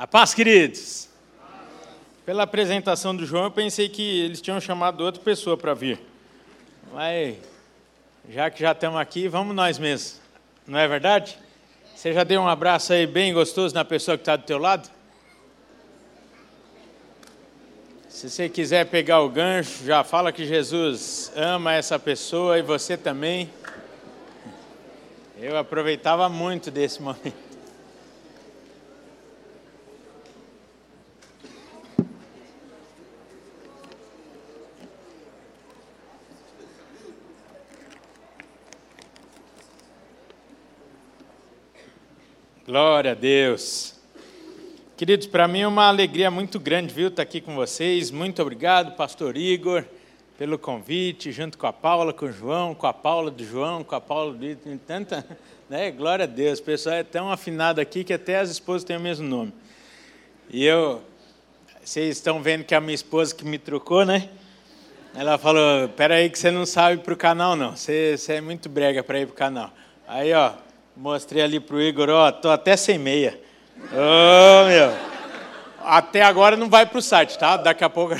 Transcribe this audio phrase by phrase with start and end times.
[0.00, 1.10] A paz, queridos.
[2.24, 6.00] Pela apresentação do João, eu pensei que eles tinham chamado outra pessoa para vir.
[6.90, 7.36] Mas,
[8.26, 10.18] já que já estamos aqui, vamos nós mesmos.
[10.66, 11.38] Não é verdade?
[11.94, 14.88] Você já deu um abraço aí bem gostoso na pessoa que está do teu lado?
[18.08, 22.96] Se você quiser pegar o gancho, já fala que Jesus ama essa pessoa e você
[22.96, 23.50] também.
[25.38, 27.49] Eu aproveitava muito desse momento.
[42.70, 43.96] Glória a Deus.
[44.96, 48.12] Queridos, para mim é uma alegria muito grande, viu, estar tá aqui com vocês.
[48.12, 49.84] Muito obrigado, pastor Igor,
[50.38, 53.96] pelo convite, junto com a Paula, com o João, com a Paula do João, com
[53.96, 55.26] a Paula do tanta,
[55.68, 55.90] né?
[55.90, 56.60] Glória a Deus.
[56.60, 59.52] O pessoal é tão afinado aqui que até as esposas têm o mesmo nome.
[60.48, 61.02] E eu,
[61.84, 64.28] vocês estão vendo que a minha esposa que me trocou, né?
[65.16, 67.74] Ela falou: "Pera aí que você não sabe para o canal não.
[67.74, 69.72] Você, você é muito brega para ir para o canal."
[70.06, 70.52] Aí, ó,
[71.00, 73.40] Mostrei ali pro Igor, ó, tô até sem meia.
[73.90, 74.92] Ô, oh, meu.
[75.82, 77.56] Até agora não vai pro site, tá?
[77.56, 78.14] Daqui a pouco.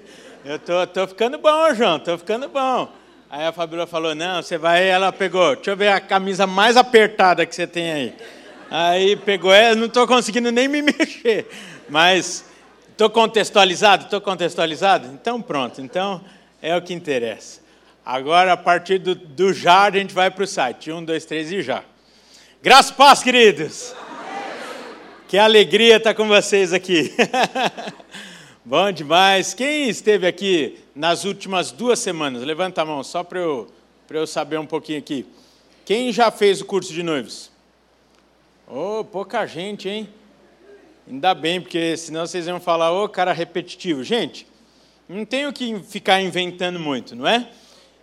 [0.44, 2.92] Eu tô, tô ficando bom, João, tô ficando bom.
[3.30, 6.76] Aí a Fabiola falou, não, você vai, ela pegou, deixa eu ver a camisa mais
[6.76, 8.14] apertada que você tem aí.
[8.70, 11.48] Aí pegou, é, não estou conseguindo nem me mexer.
[11.88, 12.44] Mas
[12.90, 14.04] estou contextualizado?
[14.04, 15.08] Estou contextualizado?
[15.08, 16.20] Então pronto, então
[16.60, 17.60] é o que interessa.
[18.04, 20.92] Agora, a partir do, do já, a gente vai para o site.
[20.92, 21.82] Um, dois, três e já.
[22.66, 23.94] Graças e paz, queridos.
[25.28, 27.14] Que alegria estar com vocês aqui.
[28.64, 29.54] Bom demais.
[29.54, 32.42] Quem esteve aqui nas últimas duas semanas?
[32.42, 33.68] Levanta a mão, só para eu,
[34.10, 35.24] eu saber um pouquinho aqui.
[35.84, 37.52] Quem já fez o curso de noivos?
[38.66, 40.08] Oh, pouca gente, hein?
[41.08, 44.02] Ainda bem, porque senão vocês iam falar, ô oh, cara repetitivo.
[44.02, 44.44] Gente,
[45.08, 47.48] não tenho que ficar inventando muito, não é?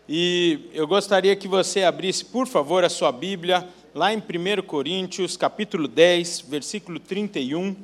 [0.08, 5.38] E eu gostaria que você abrisse, por favor, a sua Bíblia lá em 1 Coríntios,
[5.38, 7.76] capítulo 10, versículo 31.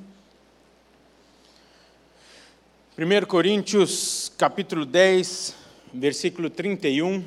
[2.98, 5.56] 1 Coríntios, capítulo 10,
[5.94, 7.24] versículo 31.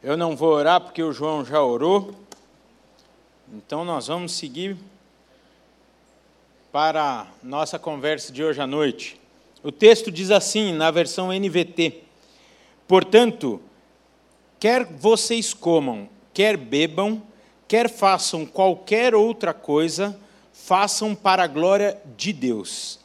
[0.00, 2.14] Eu não vou orar porque o João já orou.
[3.52, 4.76] Então nós vamos seguir
[6.70, 9.20] para nossa conversa de hoje à noite.
[9.64, 12.11] O texto diz assim, na versão NVT:
[12.92, 13.58] Portanto,
[14.60, 17.22] quer vocês comam, quer bebam,
[17.66, 20.14] quer façam qualquer outra coisa,
[20.52, 23.00] façam para a glória de Deus.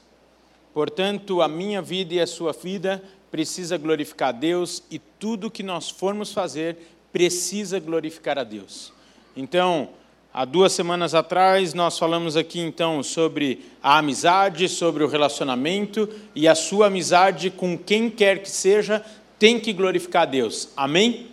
[0.73, 5.63] Portanto, a minha vida e a sua vida precisa glorificar a Deus e tudo que
[5.63, 6.75] nós formos fazer
[7.13, 8.91] precisa glorificar a Deus.
[9.37, 9.87] Então,
[10.33, 16.45] há duas semanas atrás nós falamos aqui então sobre a amizade, sobre o relacionamento e
[16.45, 19.01] a sua amizade com quem quer que seja
[19.39, 20.69] tem que glorificar a Deus.
[20.75, 21.27] Amém?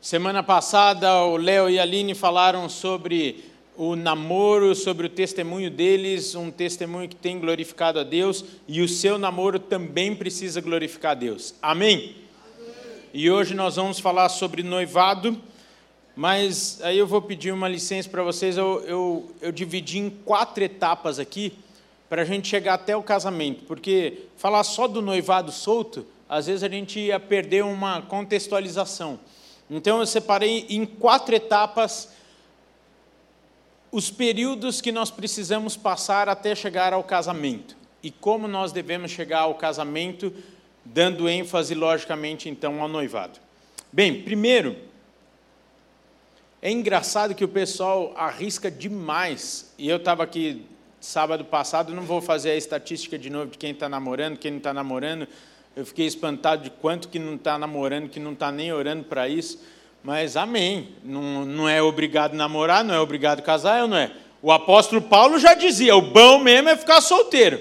[0.00, 3.44] Semana passada, o Léo e a Aline falaram sobre
[3.76, 8.88] o namoro, sobre o testemunho deles, um testemunho que tem glorificado a Deus, e o
[8.88, 11.54] seu namoro também precisa glorificar a Deus.
[11.62, 11.96] Amém?
[11.98, 12.74] Amém.
[13.12, 15.38] E hoje nós vamos falar sobre noivado,
[16.16, 20.64] mas aí eu vou pedir uma licença para vocês, eu, eu, eu dividi em quatro
[20.64, 21.52] etapas aqui,
[22.08, 26.62] para a gente chegar até o casamento, porque falar só do noivado solto às vezes
[26.62, 29.18] a gente ia perder uma contextualização.
[29.68, 32.08] Então eu separei em quatro etapas
[33.90, 39.40] os períodos que nós precisamos passar até chegar ao casamento e como nós devemos chegar
[39.40, 40.32] ao casamento,
[40.84, 43.40] dando ênfase logicamente então ao noivado.
[43.92, 44.76] Bem, primeiro,
[46.62, 50.64] é engraçado que o pessoal arrisca demais, e eu estava aqui
[51.00, 54.58] sábado passado, não vou fazer a estatística de novo de quem está namorando, quem não
[54.58, 55.26] está namorando,
[55.76, 59.28] eu fiquei espantado de quanto que não está namorando, que não está nem orando para
[59.28, 59.60] isso.
[60.02, 60.88] Mas amém.
[61.04, 64.10] Não, não é obrigado namorar, não é obrigado casar, não é?
[64.42, 67.60] O apóstolo Paulo já dizia: o bom mesmo é ficar solteiro.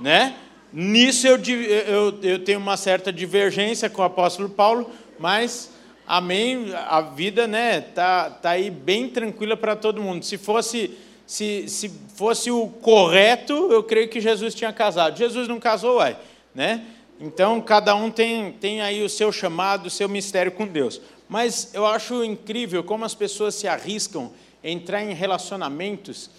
[0.00, 0.34] Né?
[0.72, 5.70] Nisso eu, eu, eu tenho uma certa divergência com o apóstolo Paulo, mas
[6.06, 10.24] amém, a vida né, tá, tá aí bem tranquila para todo mundo.
[10.24, 10.90] Se fosse,
[11.26, 15.16] se, se fosse o correto, eu creio que Jesus tinha casado.
[15.16, 16.16] Jesus não casou, uai,
[16.54, 16.84] né?
[17.18, 21.00] Então, cada um tem, tem aí o seu chamado, o seu mistério com Deus.
[21.28, 24.30] Mas eu acho incrível como as pessoas se arriscam
[24.62, 26.30] a entrar em relacionamentos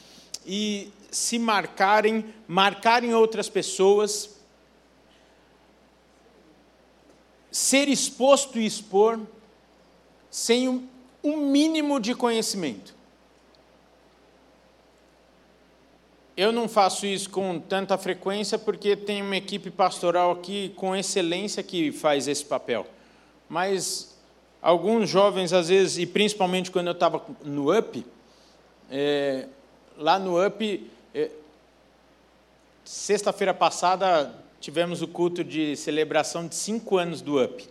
[0.45, 4.38] e se marcarem, marcarem outras pessoas,
[7.51, 9.19] ser exposto e expor,
[10.29, 10.88] sem
[11.24, 12.96] o mínimo de conhecimento.
[16.38, 21.63] Eu não faço isso com tanta frequência porque tem uma equipe pastoral aqui com excelência
[21.63, 22.86] que faz esse papel.
[23.50, 24.16] Mas
[24.62, 28.06] alguns jovens, às vezes, e principalmente quando eu estava no UP,
[28.92, 29.48] é,
[29.98, 31.31] lá no UP, é,
[32.86, 34.31] sexta-feira passada
[34.62, 37.68] tivemos o culto de celebração de cinco anos do UP.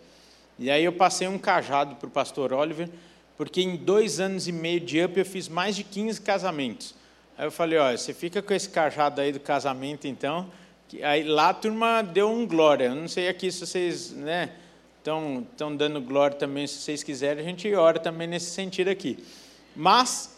[0.58, 2.90] E aí eu passei um cajado para o pastor Oliver,
[3.36, 6.95] porque em dois anos e meio de UP eu fiz mais de 15 casamentos.
[7.38, 10.50] Aí eu falei, olha, você fica com esse cajado aí do casamento, então.
[11.02, 12.86] Aí lá a turma deu um glória.
[12.86, 14.52] Eu não sei aqui se vocês né,
[14.98, 19.18] estão estão dando glória também, se vocês quiserem, a gente ora também nesse sentido aqui.
[19.74, 20.36] Mas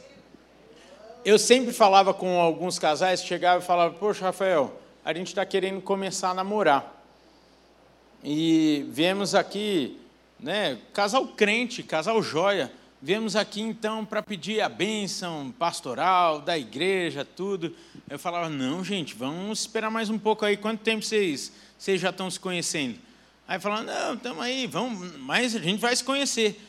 [1.25, 5.81] eu sempre falava com alguns casais, chegava e falava, poxa, Rafael, a gente está querendo
[5.81, 7.01] começar a namorar.
[8.25, 10.01] E viemos aqui,
[10.41, 12.73] né, casal crente, casal joia.
[13.01, 17.73] Viemos aqui então para pedir a bênção pastoral da igreja, tudo.
[18.11, 20.57] Eu falava, não, gente, vamos esperar mais um pouco aí.
[20.57, 22.99] Quanto tempo vocês, vocês já estão se conhecendo?
[23.47, 26.61] Aí falava, não, estamos aí, vamos, mas a gente vai se conhecer.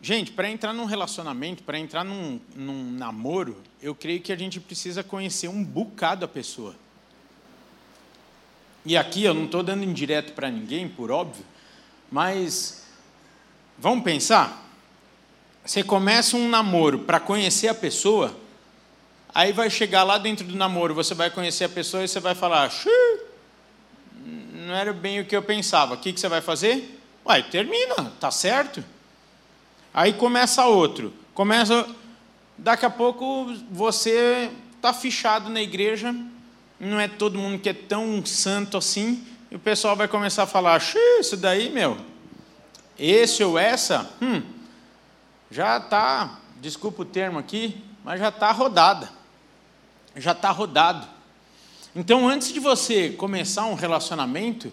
[0.00, 4.60] Gente, para entrar num relacionamento, para entrar num, num namoro, eu creio que a gente
[4.60, 6.76] precisa conhecer um bocado a pessoa.
[8.86, 11.44] E aqui eu não estou dando indireto para ninguém, por óbvio,
[12.10, 12.86] mas
[13.76, 14.61] vamos pensar?
[15.64, 18.34] Você começa um namoro para conhecer a pessoa,
[19.32, 22.34] aí vai chegar lá dentro do namoro, você vai conhecer a pessoa e você vai
[22.34, 22.70] falar,
[24.52, 25.94] não era bem o que eu pensava.
[25.94, 26.98] O que, que você vai fazer?
[27.24, 28.82] Uai, termina, tá certo.
[29.94, 31.12] Aí começa outro.
[31.34, 31.86] Começa.
[32.58, 36.14] Daqui a pouco você está fichado na igreja,
[36.80, 40.46] não é todo mundo que é tão santo assim, e o pessoal vai começar a
[40.46, 40.82] falar:
[41.20, 41.98] isso daí, meu,
[42.98, 44.42] esse ou essa, hum,
[45.52, 49.12] já está, desculpa o termo aqui, mas já está rodada.
[50.16, 51.06] Já está rodado.
[51.94, 54.72] Então, antes de você começar um relacionamento,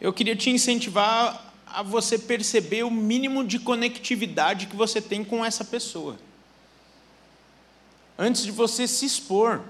[0.00, 5.44] eu queria te incentivar a você perceber o mínimo de conectividade que você tem com
[5.44, 6.16] essa pessoa.
[8.18, 9.60] Antes de você se expor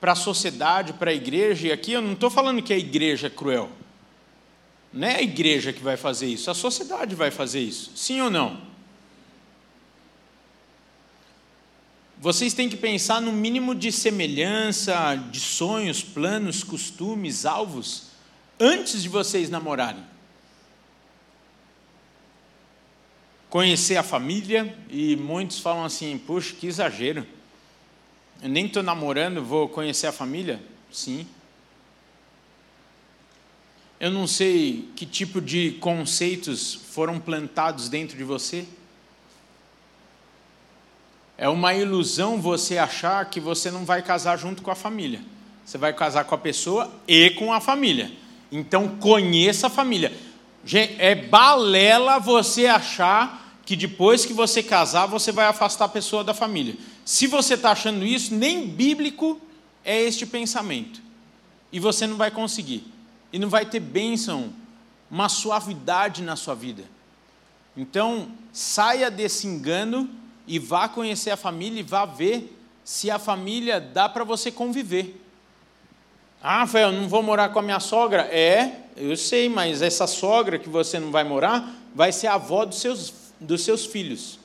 [0.00, 3.26] para a sociedade, para a igreja, e aqui eu não estou falando que a igreja
[3.26, 3.70] é cruel.
[4.90, 7.92] Não é a igreja que vai fazer isso, a sociedade vai fazer isso.
[7.94, 8.75] Sim ou não?
[12.18, 18.04] Vocês têm que pensar no mínimo de semelhança, de sonhos, planos, costumes, alvos,
[18.58, 20.02] antes de vocês namorarem.
[23.50, 27.26] Conhecer a família, e muitos falam assim: puxa, que exagero.
[28.42, 30.60] Eu nem estou namorando, vou conhecer a família?
[30.90, 31.26] Sim.
[34.00, 38.66] Eu não sei que tipo de conceitos foram plantados dentro de você.
[41.38, 45.20] É uma ilusão você achar que você não vai casar junto com a família.
[45.64, 48.10] Você vai casar com a pessoa e com a família.
[48.50, 50.12] Então conheça a família.
[50.98, 56.32] É balela você achar que depois que você casar, você vai afastar a pessoa da
[56.32, 56.76] família.
[57.04, 59.40] Se você está achando isso, nem bíblico
[59.84, 61.02] é este pensamento.
[61.72, 62.84] E você não vai conseguir.
[63.32, 64.52] E não vai ter bênção,
[65.10, 66.84] uma suavidade na sua vida.
[67.76, 70.08] Então, saia desse engano
[70.46, 75.20] e vá conhecer a família e vá ver se a família dá para você conviver.
[76.42, 78.22] Ah, Rafael, não vou morar com a minha sogra?
[78.22, 82.64] É, eu sei, mas essa sogra que você não vai morar vai ser a avó
[82.64, 84.38] dos seus, dos seus filhos.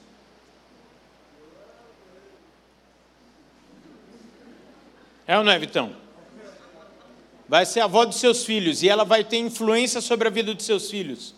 [5.27, 5.96] É ou não é, Vitão?
[7.48, 10.53] Vai ser a avó dos seus filhos e ela vai ter influência sobre a vida
[10.55, 11.36] dos seus filhos.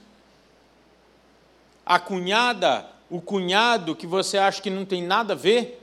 [1.85, 5.79] A cunhada o cunhado que você acha que não tem nada a ver,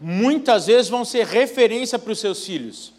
[0.00, 2.90] muitas vezes vão ser referência para os seus filhos.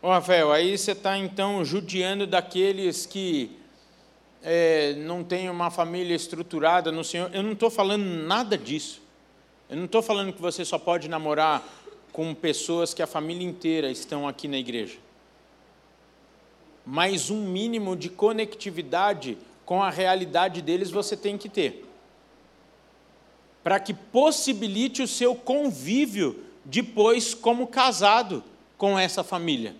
[0.00, 3.54] Ô, Rafael, aí você está então judiando daqueles que
[4.42, 7.28] é, não têm uma família estruturada no Senhor.
[7.34, 9.02] Eu não estou falando nada disso.
[9.68, 11.62] Eu não estou falando que você só pode namorar
[12.12, 14.96] com pessoas que a família inteira estão aqui na igreja.
[16.86, 19.36] Mas um mínimo de conectividade
[19.72, 21.88] com a realidade deles você tem que ter.
[23.64, 28.44] Para que possibilite o seu convívio depois como casado
[28.76, 29.74] com essa família,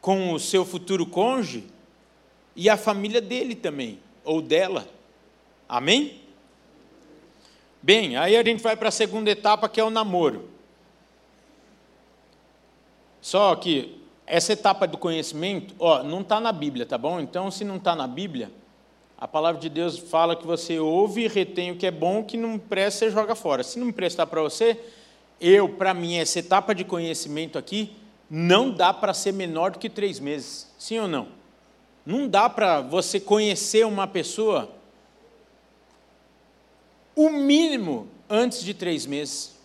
[0.00, 1.64] com o seu futuro cônjuge
[2.54, 4.88] e a família dele também, ou dela.
[5.68, 6.20] Amém?
[7.82, 10.48] Bem, aí a gente vai para a segunda etapa que é o namoro.
[13.20, 17.20] Só que essa etapa do conhecimento, ó, não está na Bíblia, tá bom?
[17.20, 18.50] Então, se não está na Bíblia,
[19.18, 22.36] A palavra de Deus fala que você ouve e retém o que é bom, que
[22.36, 23.62] não presta, você joga fora.
[23.62, 24.78] Se não prestar para você,
[25.40, 27.96] eu, para mim, essa etapa de conhecimento aqui,
[28.28, 30.70] não dá para ser menor do que três meses.
[30.78, 31.28] Sim ou não?
[32.04, 34.70] Não dá para você conhecer uma pessoa
[37.14, 39.56] o mínimo antes de três meses.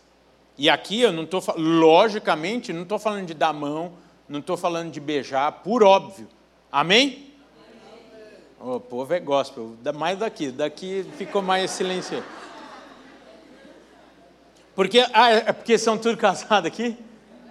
[0.58, 3.92] E aqui eu não estou, logicamente, não estou falando de dar mão,
[4.32, 6.28] não estou falando de beijar, por óbvio.
[6.72, 7.34] Amém?
[8.60, 12.24] O povo é gospel, mais daqui, daqui ficou mais silêncio.
[14.74, 16.98] Porque, ah, é, é porque são tudo casados aqui?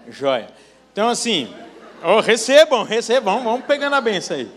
[0.09, 0.49] Joia.
[0.91, 1.55] Então, assim,
[2.03, 4.51] oh, recebam, recebam, vamos pegando a benção aí.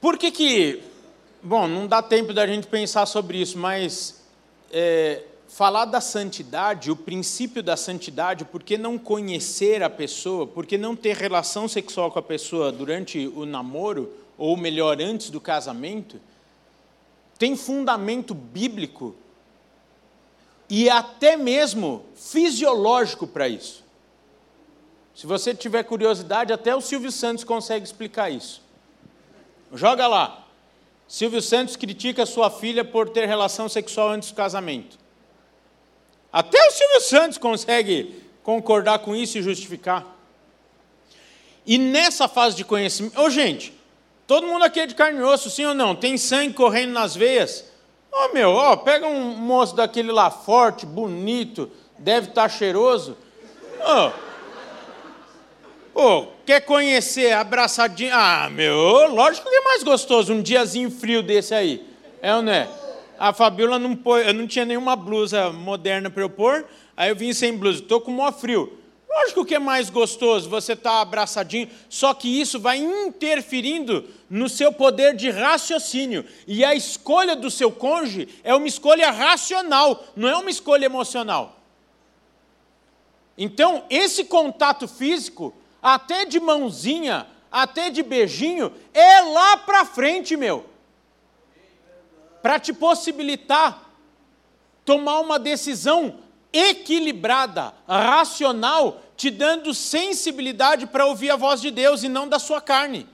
[0.00, 0.82] Por que que,
[1.42, 4.22] bom, não dá tempo da gente pensar sobre isso, mas
[4.70, 5.22] é,
[5.56, 10.76] falar da santidade, o princípio da santidade, por que não conhecer a pessoa, por que
[10.76, 16.20] não ter relação sexual com a pessoa durante o namoro, ou melhor, antes do casamento,
[17.38, 19.16] tem fundamento bíblico
[20.68, 23.82] e até mesmo fisiológico para isso.
[25.14, 28.60] Se você tiver curiosidade, até o Silvio Santos consegue explicar isso.
[29.72, 30.46] Joga lá.
[31.08, 35.05] Silvio Santos critica sua filha por ter relação sexual antes do casamento.
[36.32, 40.04] Até o Silvio Santos consegue concordar com isso e justificar.
[41.66, 43.18] E nessa fase de conhecimento.
[43.20, 43.72] Ô, oh, gente,
[44.26, 45.96] todo mundo aqui é de carne e osso, sim ou não?
[45.96, 47.64] Tem sangue correndo nas veias?
[48.12, 53.16] Ô, oh, meu, ó, pega um moço daquele lá forte, bonito, deve estar tá cheiroso.
[55.94, 58.14] Ô, quer conhecer abraçadinho?
[58.14, 61.86] Ah, meu, lógico que é mais gostoso um diazinho frio desse aí.
[62.20, 62.68] É ou não é?
[63.18, 67.16] A Fabiola não pôs, eu não tinha nenhuma blusa moderna para eu pôr, aí eu
[67.16, 68.78] vim sem blusa, estou com maior frio.
[69.08, 74.72] Lógico que é mais gostoso você tá abraçadinho, só que isso vai interferindo no seu
[74.72, 76.24] poder de raciocínio.
[76.46, 81.58] E a escolha do seu cônjuge é uma escolha racional, não é uma escolha emocional.
[83.38, 90.75] Então, esse contato físico, até de mãozinha, até de beijinho, é lá para frente, meu
[92.46, 93.90] para te possibilitar
[94.84, 96.20] tomar uma decisão
[96.52, 102.60] equilibrada, racional, te dando sensibilidade para ouvir a voz de Deus e não da sua
[102.60, 103.08] carne.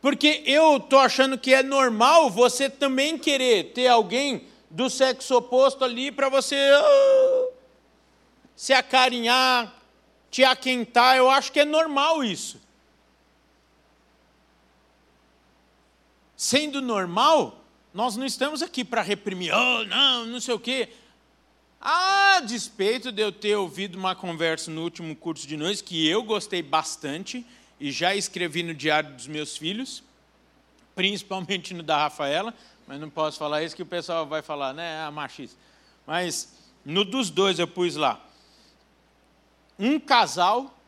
[0.00, 5.84] Porque eu estou achando que é normal você também querer ter alguém do sexo oposto
[5.84, 7.52] ali para você uh,
[8.56, 9.70] se acarinhar,
[10.30, 11.18] te aquentar.
[11.18, 12.58] Eu acho que é normal isso.
[16.34, 17.65] Sendo normal,
[17.96, 20.90] nós não estamos aqui para reprimir, oh, não, não sei o quê.
[21.80, 26.22] A despeito de eu ter ouvido uma conversa no último curso de noite, que eu
[26.22, 27.44] gostei bastante,
[27.80, 30.02] e já escrevi no diário dos meus filhos,
[30.94, 32.52] principalmente no da Rafaela,
[32.86, 35.56] mas não posso falar isso que o pessoal vai falar, né, a machista.
[36.06, 38.20] Mas no dos dois eu pus lá.
[39.78, 40.78] Um casal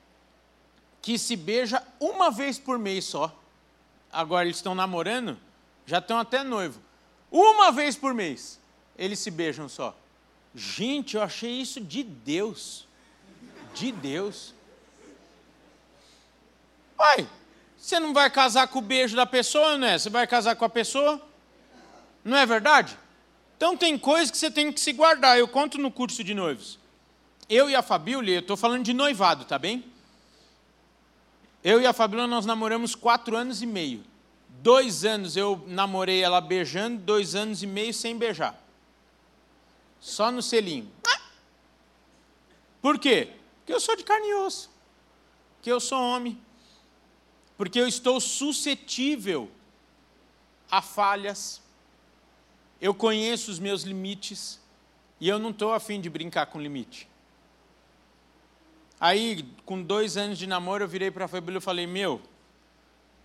[1.00, 3.34] que se beija uma vez por mês só.
[4.12, 5.38] Agora eles estão namorando,
[5.86, 6.86] já estão até noivo.
[7.30, 8.58] Uma vez por mês,
[8.96, 9.96] eles se beijam só.
[10.54, 12.86] Gente, eu achei isso de Deus.
[13.74, 14.54] De Deus.
[16.96, 17.28] Pai,
[17.76, 19.98] você não vai casar com o beijo da pessoa, não é?
[19.98, 21.20] Você vai casar com a pessoa?
[22.24, 22.98] Não é verdade?
[23.56, 25.38] Então tem coisas que você tem que se guardar.
[25.38, 26.78] Eu conto no curso de noivos.
[27.48, 29.84] Eu e a Fabíola, eu estou falando de noivado, tá bem?
[31.62, 34.04] Eu e a Fabíola, nós namoramos quatro anos e meio.
[34.60, 38.60] Dois anos eu namorei ela beijando, dois anos e meio sem beijar.
[40.00, 40.90] Só no selinho.
[42.82, 43.32] Por quê?
[43.58, 44.70] Porque eu sou de carne e osso.
[45.56, 46.40] Porque eu sou homem.
[47.56, 49.50] Porque eu estou suscetível
[50.70, 51.60] a falhas.
[52.80, 54.60] Eu conheço os meus limites.
[55.20, 57.08] E eu não estou afim de brincar com limite.
[59.00, 62.20] Aí, com dois anos de namoro, eu virei para a Fabíola e falei: Meu,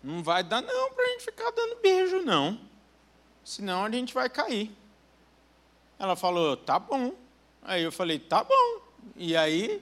[0.04, 2.60] não vai dar não para a gente ficar dando beijo, não.
[3.44, 4.72] Senão a gente vai cair.
[5.98, 7.14] Ela falou, tá bom.
[7.62, 8.82] Aí eu falei, tá bom.
[9.16, 9.82] E aí,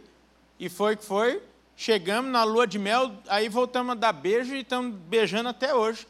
[0.60, 1.42] e foi que foi.
[1.76, 6.08] Chegamos na lua de mel, aí voltamos a dar beijo e estamos beijando até hoje.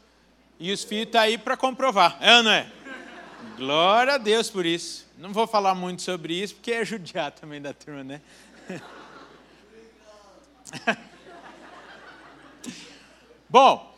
[0.60, 2.18] E os filhos estão tá aí para comprovar.
[2.20, 2.70] É ou não é?
[3.56, 5.10] Glória a Deus por isso.
[5.16, 8.20] Não vou falar muito sobre isso, porque é judiar também da turma, né?
[13.48, 13.91] Bom,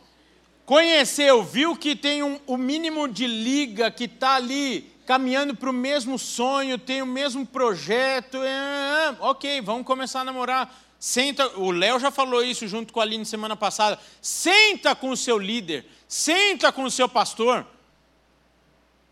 [0.65, 5.73] conheceu, viu que tem um, o mínimo de liga, que está ali caminhando para o
[5.73, 10.81] mesmo sonho, tem o mesmo projeto, é, é, é, ok, vamos começar a namorar.
[10.99, 13.99] Senta, o Léo já falou isso junto com a Aline semana passada.
[14.21, 17.65] Senta com o seu líder, Senta com o seu pastor.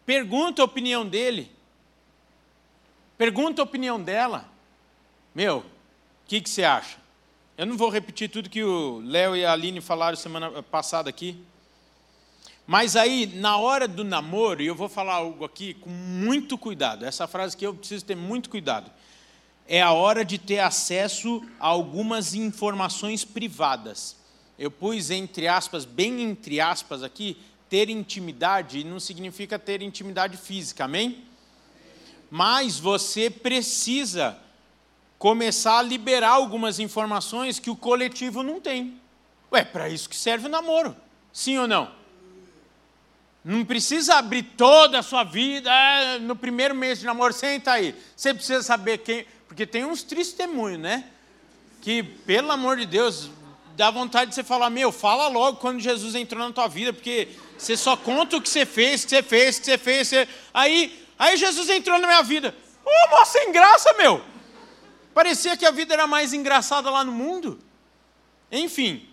[0.06, 1.52] Pergunta a opinião dele.
[3.18, 4.50] Pergunta a opinião dela.
[5.34, 5.66] Meu, o
[6.28, 6.98] que, que você acha?
[7.56, 11.38] Eu não vou repetir tudo que o Léo e a Aline falaram semana passada aqui.
[12.66, 17.06] Mas aí, na hora do namoro, e eu vou falar algo aqui com muito cuidado,
[17.06, 18.90] essa frase que eu preciso ter muito cuidado.
[19.68, 24.16] É a hora de ter acesso a algumas informações privadas.
[24.58, 27.38] Eu pus entre aspas, bem entre aspas aqui,
[27.70, 31.24] ter intimidade não significa ter intimidade física, amém?
[32.32, 34.40] Mas você precisa
[35.24, 39.00] começar a liberar algumas informações que o coletivo não tem.
[39.54, 40.94] Ué, para isso que serve o namoro,
[41.32, 41.90] sim ou não?
[43.42, 47.96] Não precisa abrir toda a sua vida é, no primeiro mês de namoro, senta aí.
[48.14, 49.26] Você precisa saber quem.
[49.48, 51.06] Porque tem uns testemunhos, né?
[51.82, 53.30] Que, pelo amor de Deus,
[53.78, 57.30] dá vontade de você falar: Meu, fala logo quando Jesus entrou na tua vida, porque
[57.58, 60.08] você só conta o que você fez, que você fez, que você fez.
[60.10, 60.28] Você...
[60.54, 62.54] Aí, aí Jesus entrou na minha vida.
[62.86, 64.33] Ô, oh, moça, sem graça, meu!
[65.14, 67.60] Parecia que a vida era mais engraçada lá no mundo.
[68.52, 69.08] Enfim,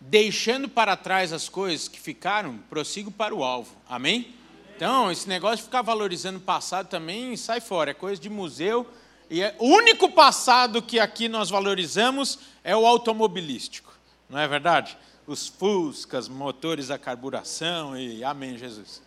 [0.00, 3.76] deixando para trás as coisas que ficaram, prossigo para o alvo.
[3.88, 4.34] Amém?
[4.76, 8.86] Então, esse negócio de ficar valorizando o passado também sai fora, é coisa de museu.
[9.30, 13.92] E é, o único passado que aqui nós valorizamos é o automobilístico,
[14.28, 14.98] não é verdade?
[15.26, 19.00] Os Fuscas, motores a carburação e amém, Jesus.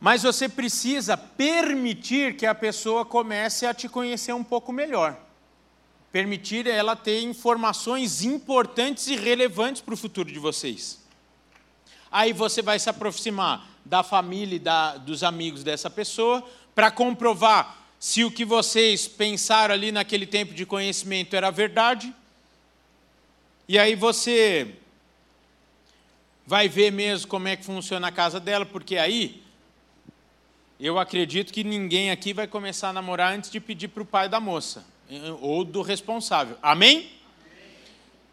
[0.00, 5.18] Mas você precisa permitir que a pessoa comece a te conhecer um pouco melhor
[6.14, 11.00] permitir ela ter informações importantes e relevantes para o futuro de vocês.
[12.08, 17.84] Aí você vai se aproximar da família e da, dos amigos dessa pessoa para comprovar
[17.98, 22.14] se o que vocês pensaram ali naquele tempo de conhecimento era verdade.
[23.68, 24.72] E aí você
[26.46, 29.42] vai ver mesmo como é que funciona a casa dela, porque aí
[30.78, 34.28] eu acredito que ninguém aqui vai começar a namorar antes de pedir para o pai
[34.28, 34.84] da moça
[35.40, 36.56] ou do responsável.
[36.62, 36.98] Amém?
[36.98, 37.10] Amém?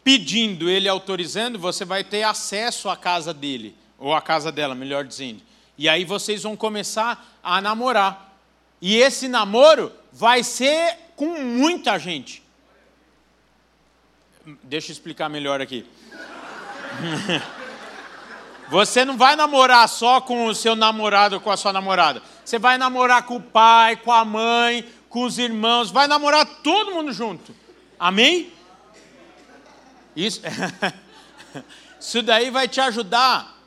[0.04, 5.06] Pedindo, ele autorizando, você vai ter acesso à casa dele, ou à casa dela, melhor
[5.06, 5.42] dizendo.
[5.78, 8.36] E aí vocês vão começar a namorar.
[8.82, 12.42] E esse namoro vai ser com muita gente.
[14.64, 15.86] Deixa eu explicar melhor aqui.
[18.72, 22.24] Você não vai namorar só com o seu namorado ou com a sua namorada.
[22.46, 26.94] Você vai namorar com o pai, com a mãe, com os irmãos, vai namorar todo
[26.94, 27.54] mundo junto.
[28.00, 28.50] Amém?
[30.16, 30.42] Isso,
[32.00, 33.60] isso daí vai te ajudar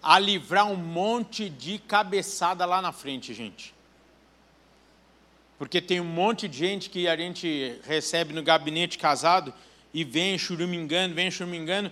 [0.00, 3.74] a livrar um monte de cabeçada lá na frente, gente.
[5.58, 9.52] Porque tem um monte de gente que a gente recebe no gabinete casado
[9.92, 11.90] e vem churumingando, vem churumingando,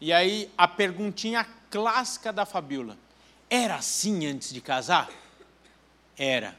[0.00, 2.96] e aí a perguntinha clássica da Fabiola:
[3.48, 5.08] era assim antes de casar?
[6.16, 6.56] Era.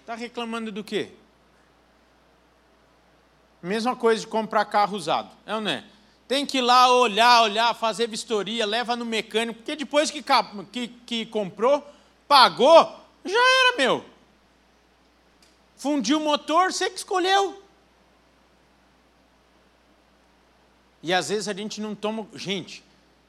[0.00, 1.10] Está reclamando do quê?
[3.62, 5.84] Mesma coisa de comprar carro usado, é ou não é?
[6.26, 10.24] Tem que ir lá olhar, olhar, fazer vistoria, leva no mecânico, porque depois que,
[10.72, 11.84] que, que comprou,
[12.26, 14.04] pagou, já era meu.
[15.76, 17.62] Fundiu o motor, você que escolheu.
[21.02, 22.26] E às vezes a gente não toma.
[22.34, 22.84] Gente,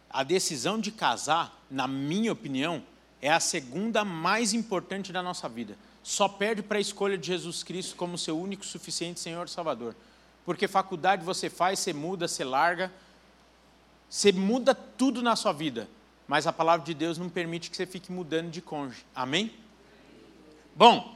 [0.10, 2.84] a decisão de casar, na minha opinião,
[3.22, 7.64] é a segunda mais importante da nossa vida só perde para a escolha de Jesus
[7.64, 9.96] Cristo como seu único, suficiente Senhor Salvador.
[10.46, 12.92] Porque faculdade você faz, você muda, você larga,
[14.10, 15.88] você muda tudo na sua vida,
[16.28, 19.06] mas a palavra de Deus não permite que você fique mudando de cônjuge.
[19.14, 19.54] Amém?
[20.76, 21.16] Bom,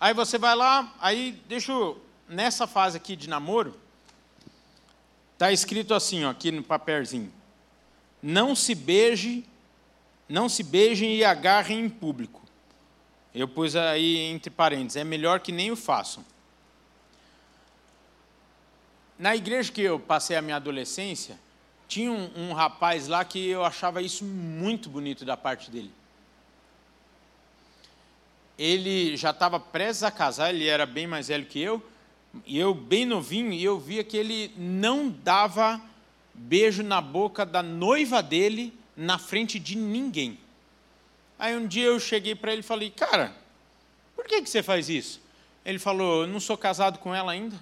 [0.00, 3.78] aí você vai lá, aí deixa eu, nessa fase aqui de namoro,
[5.34, 7.32] está escrito assim, ó, aqui no papelzinho:
[8.22, 9.44] não se beije,
[10.28, 12.44] não se beijem e agarrem em público
[13.34, 16.24] eu pus aí entre parênteses, é melhor que nem o façam.
[19.18, 21.38] Na igreja que eu passei a minha adolescência,
[21.88, 25.92] tinha um, um rapaz lá que eu achava isso muito bonito da parte dele.
[28.56, 31.84] Ele já estava prestes a casar, ele era bem mais velho que eu,
[32.44, 35.80] e eu bem novinho, e eu via que ele não dava
[36.34, 40.38] beijo na boca da noiva dele na frente de ninguém.
[41.38, 43.34] Aí um dia eu cheguei para ele e falei, cara,
[44.14, 45.20] por que, que você faz isso?
[45.64, 47.56] Ele falou, eu não sou casado com ela ainda.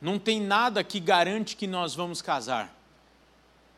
[0.00, 2.74] Não tem nada que garante que nós vamos casar.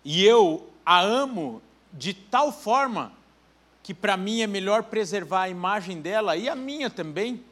[0.05, 1.63] E eu a amo
[1.93, 3.13] de tal forma
[3.83, 7.45] que para mim é melhor preservar a imagem dela e a minha também.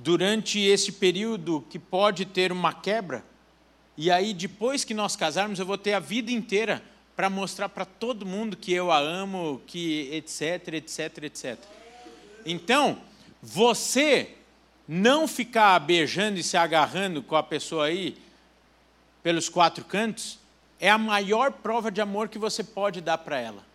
[0.00, 3.24] Durante esse período que pode ter uma quebra.
[3.96, 6.80] E aí, depois que nós casarmos, eu vou ter a vida inteira
[7.16, 11.58] para mostrar para todo mundo que eu a amo, que etc, etc, etc.
[12.46, 13.00] Então,
[13.42, 14.36] você
[14.86, 18.16] não ficar beijando e se agarrando com a pessoa aí
[19.20, 20.38] pelos quatro cantos
[20.78, 23.66] é a maior prova de amor que você pode dar para ela.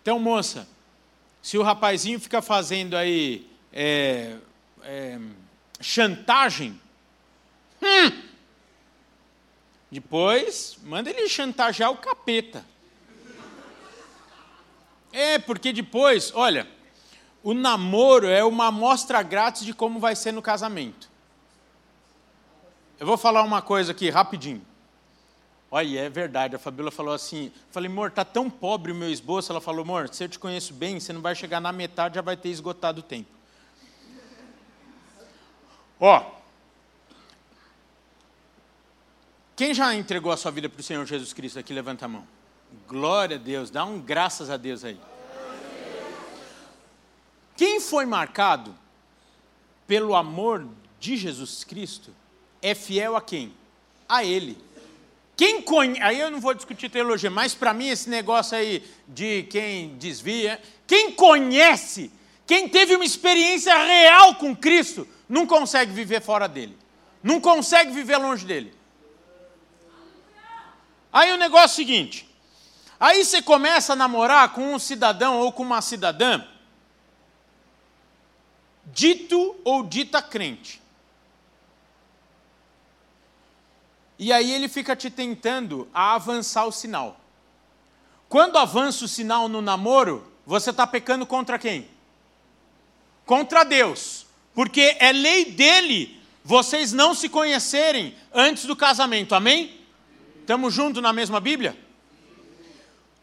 [0.00, 0.66] Então, moça,
[1.42, 4.36] se o rapazinho fica fazendo aí é,
[4.84, 5.18] é,
[5.80, 6.80] chantagem,
[7.82, 8.22] hum,
[9.90, 12.64] depois manda ele chantagear o capeta.
[15.12, 16.68] É, porque depois, olha,
[17.42, 21.10] o namoro é uma amostra grátis de como vai ser no casamento.
[22.98, 24.64] Eu vou falar uma coisa aqui rapidinho.
[25.70, 29.50] Olha, é verdade, a Fabíola falou assim, falei, amor, tá tão pobre o meu esboço,
[29.50, 32.22] ela falou, amor, se eu te conheço bem, você não vai chegar na metade, já
[32.22, 33.33] vai ter esgotado o tempo.
[36.00, 36.34] Ó,
[39.56, 42.26] quem já entregou a sua vida para o Senhor Jesus Cristo aqui, levanta a mão.
[42.88, 44.98] Glória a Deus, dá um graças a Deus aí.
[47.56, 48.74] Quem foi marcado
[49.86, 50.66] pelo amor
[50.98, 52.12] de Jesus Cristo
[52.60, 53.54] é fiel a quem?
[54.08, 54.58] A Ele.
[55.36, 59.44] Quem conhece, aí eu não vou discutir teologia, mas para mim esse negócio aí de
[59.44, 62.10] quem desvia, quem conhece,
[62.46, 66.78] quem teve uma experiência real com Cristo, não consegue viver fora dele,
[67.20, 68.72] não consegue viver longe dele.
[71.12, 72.30] Aí o negócio é o seguinte:
[73.00, 76.44] aí você começa a namorar com um cidadão ou com uma cidadã,
[78.86, 80.80] dito ou dita crente.
[84.16, 87.18] E aí ele fica te tentando a avançar o sinal.
[88.28, 91.90] Quando avança o sinal no namoro, você está pecando contra quem?
[93.26, 94.23] Contra Deus.
[94.54, 99.34] Porque é lei dele vocês não se conhecerem antes do casamento.
[99.34, 99.80] Amém?
[100.40, 101.76] Estamos juntos na mesma Bíblia?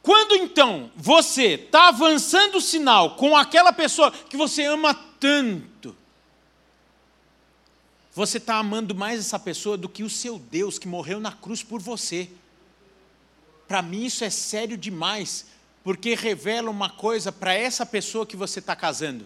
[0.02, 5.96] Quando então você está avançando o sinal com aquela pessoa que você ama tanto,
[8.13, 11.62] você está amando mais essa pessoa do que o seu Deus que morreu na cruz
[11.62, 12.30] por você.
[13.67, 15.46] Para mim isso é sério demais,
[15.84, 19.26] porque revela uma coisa para essa pessoa que você está casando.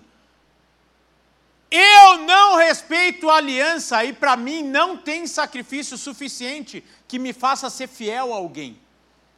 [1.69, 7.69] Eu não respeito a aliança e para mim não tem sacrifício suficiente que me faça
[7.69, 8.80] ser fiel a alguém.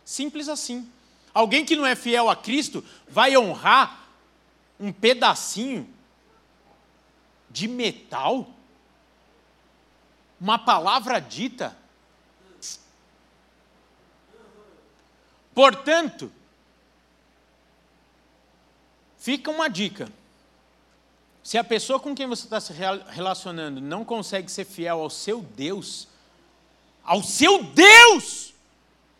[0.03, 0.89] Simples assim.
[1.33, 4.07] Alguém que não é fiel a Cristo vai honrar
[4.79, 5.87] um pedacinho
[7.49, 8.53] de metal
[10.39, 11.75] uma palavra dita.
[15.53, 16.31] Portanto,
[19.17, 20.11] fica uma dica.
[21.47, 25.41] Se a pessoa com quem você está se relacionando não consegue ser fiel ao seu
[25.41, 26.05] Deus,
[27.01, 28.53] ao seu Deus,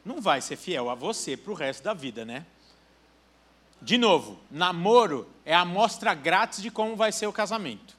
[0.03, 2.45] não vai ser fiel a você para o resto da vida, né?
[3.81, 7.95] De novo, namoro é a amostra grátis de como vai ser o casamento.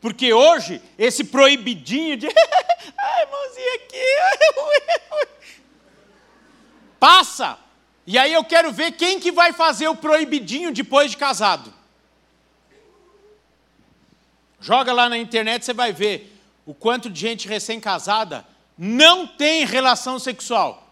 [0.00, 2.26] Porque hoje, esse proibidinho de.
[2.98, 4.04] Ai, mãozinha aqui.
[6.98, 7.60] Passa.
[8.08, 11.72] E aí eu quero ver quem que vai fazer o proibidinho depois de casado.
[14.62, 18.46] Joga lá na internet, você vai ver o quanto de gente recém-casada
[18.78, 20.88] não tem relação sexual.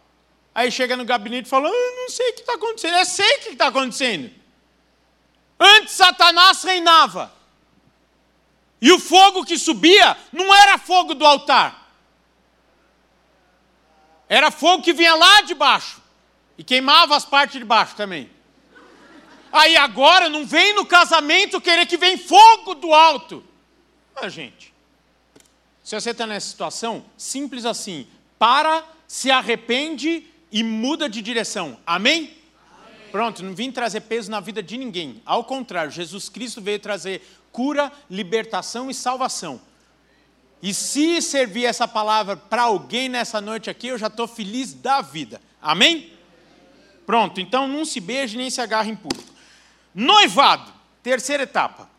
[0.53, 2.97] Aí chega no gabinete e fala: ah, não sei o que está acontecendo.
[2.97, 4.31] Eu sei o que está acontecendo.
[5.59, 7.33] Antes Satanás reinava.
[8.81, 11.93] E o fogo que subia não era fogo do altar.
[14.29, 16.03] Era fogo que vinha lá de baixo.
[16.59, 18.29] E queimava as partes de baixo também.
[19.53, 23.45] Aí agora não vem no casamento querer que vem fogo do alto.
[24.29, 24.73] Gente.
[25.83, 28.07] Se você está nessa situação, simples assim.
[28.39, 31.79] Para, se arrepende e muda de direção.
[31.87, 32.37] Amém?
[33.11, 35.21] Pronto, não vim trazer peso na vida de ninguém.
[35.27, 39.61] Ao contrário, Jesus Cristo veio trazer cura, libertação e salvação.
[40.63, 45.01] E se servir essa palavra para alguém nessa noite aqui, eu já estou feliz da
[45.01, 45.41] vida.
[45.61, 46.13] Amém?
[47.05, 49.29] Pronto, então não se beije nem se agarre em público.
[49.93, 51.90] Noivado, terceira etapa.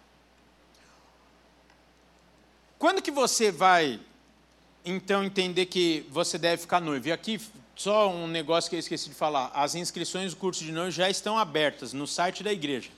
[2.81, 3.99] Quando que você vai,
[4.83, 7.09] então, entender que você deve ficar noivo?
[7.09, 7.39] E aqui,
[7.75, 9.51] só um negócio que eu esqueci de falar.
[9.53, 12.89] As inscrições do curso de noivo já estão abertas no site da igreja.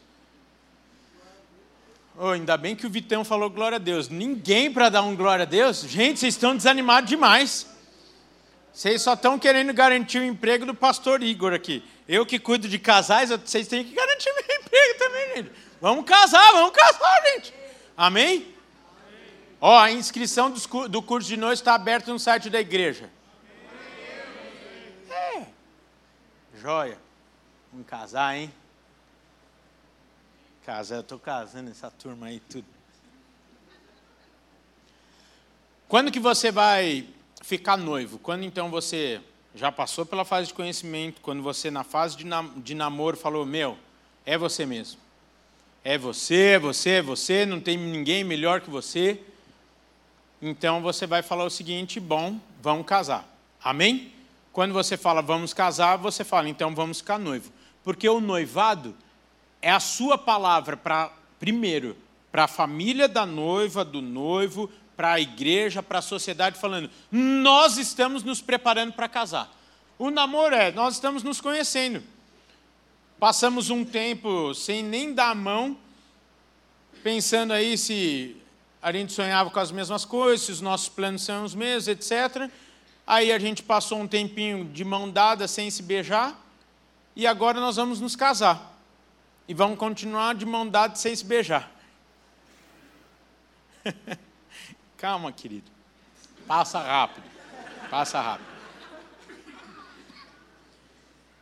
[2.17, 4.07] Oh, ainda bem que o Vitão falou glória a Deus.
[4.07, 5.81] Ninguém para dar um glória a Deus?
[5.81, 7.67] Gente, vocês estão desanimados demais.
[8.71, 11.83] Vocês só estão querendo garantir o emprego do pastor Igor aqui.
[12.07, 15.51] Eu que cuido de casais, vocês têm que garantir meu emprego também, gente.
[15.81, 17.53] Vamos casar, vamos casar, gente.
[17.97, 18.52] Amém?
[19.65, 20.53] Ó, a inscrição
[20.89, 23.09] do curso de noite está aberta no site da igreja.
[25.09, 25.45] É.
[26.59, 26.97] Joia.
[27.71, 28.53] Vamos casar, hein?
[30.65, 32.65] Casar, eu estou casando essa turma aí tudo.
[35.87, 37.07] Quando que você vai
[37.41, 38.19] ficar noivo?
[38.19, 39.21] Quando então você
[39.55, 43.45] já passou pela fase de conhecimento, quando você na fase de, nam de namoro falou,
[43.45, 43.77] meu,
[44.25, 44.99] é você mesmo.
[45.85, 49.23] É você, é você, é você, não tem ninguém melhor que você.
[50.45, 53.25] Então você vai falar o seguinte: bom, vamos casar.
[53.63, 54.11] Amém?
[54.51, 57.49] Quando você fala vamos casar, você fala então vamos ficar noivo.
[57.81, 58.93] Porque o noivado
[59.61, 61.95] é a sua palavra para, primeiro,
[62.29, 67.77] para a família da noiva, do noivo, para a igreja, para a sociedade, falando: nós
[67.77, 69.49] estamos nos preparando para casar.
[69.97, 72.03] O namoro é, nós estamos nos conhecendo.
[73.17, 75.77] Passamos um tempo sem nem dar a mão,
[77.01, 78.42] pensando aí se
[78.83, 82.51] a gente sonhava com as mesmas coisas, os nossos planos são os mesmos, etc.
[83.07, 86.37] Aí a gente passou um tempinho de mão dada, sem se beijar,
[87.15, 88.77] e agora nós vamos nos casar.
[89.47, 91.71] E vamos continuar de mão dada, sem se beijar.
[94.97, 95.71] Calma, querido.
[96.45, 97.23] Passa rápido.
[97.89, 98.47] Passa rápido.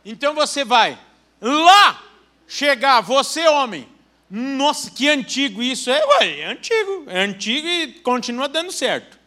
[0.04, 0.96] Então você vai
[1.40, 2.00] lá
[2.46, 3.88] chegar, você homem,
[4.34, 9.18] nossa, que antigo isso é, ué, é antigo, é antigo e continua dando certo.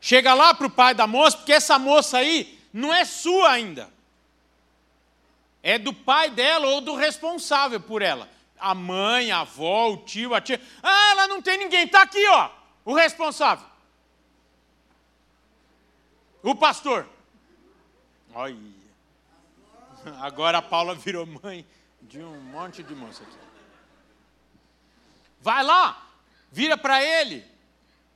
[0.00, 3.88] Chega lá para o pai da moça, porque essa moça aí não é sua ainda.
[5.62, 8.28] É do pai dela ou do responsável por ela.
[8.58, 10.60] A mãe, a avó, o tio, a tia.
[10.82, 12.50] Ah, ela não tem ninguém, está aqui, ó,
[12.84, 13.64] o responsável.
[16.42, 17.08] O pastor.
[18.34, 18.56] Olha.
[20.20, 21.64] Agora a Paula virou mãe
[22.02, 23.45] de um monte de moça aqui.
[25.40, 26.10] Vai lá,
[26.50, 27.44] vira para ele,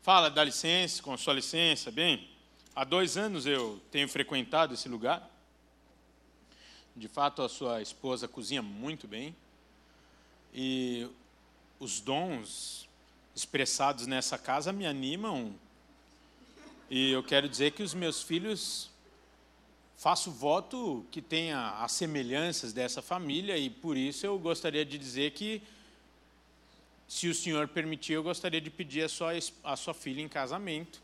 [0.03, 2.29] fala, dá licença, com sua licença, bem.
[2.75, 5.29] Há dois anos eu tenho frequentado esse lugar.
[6.97, 9.35] De fato, a sua esposa cozinha muito bem.
[10.53, 11.09] E
[11.79, 12.89] os dons
[13.35, 15.55] expressados nessa casa me animam.
[16.89, 18.91] E eu quero dizer que os meus filhos
[19.97, 25.33] faço voto que tenha as semelhanças dessa família e por isso eu gostaria de dizer
[25.33, 25.63] que
[27.11, 29.33] se o senhor permitir, eu gostaria de pedir a sua,
[29.65, 31.01] a sua filha em casamento.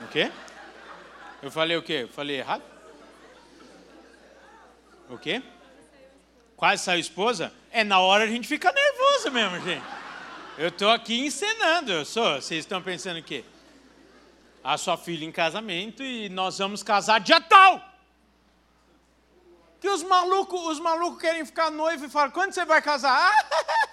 [0.00, 0.30] O quê?
[1.42, 2.04] Eu falei o quê?
[2.04, 2.62] Eu falei errado?
[5.10, 5.42] O quê?
[6.56, 7.52] Quase saiu esposa?
[7.72, 9.84] É na hora a gente fica nervoso mesmo, gente.
[10.56, 12.36] Eu estou aqui encenando, eu sou.
[12.36, 13.44] Vocês estão pensando o quê?
[14.62, 17.82] A sua filha em casamento e nós vamos casar dia tal.
[19.80, 23.32] Que os malucos, os malucos querem ficar noivo e falam, quando você vai casar?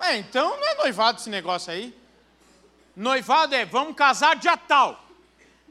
[0.00, 1.94] É, então não é noivado esse negócio aí.
[2.94, 5.04] Noivado é, vamos casar dia tal.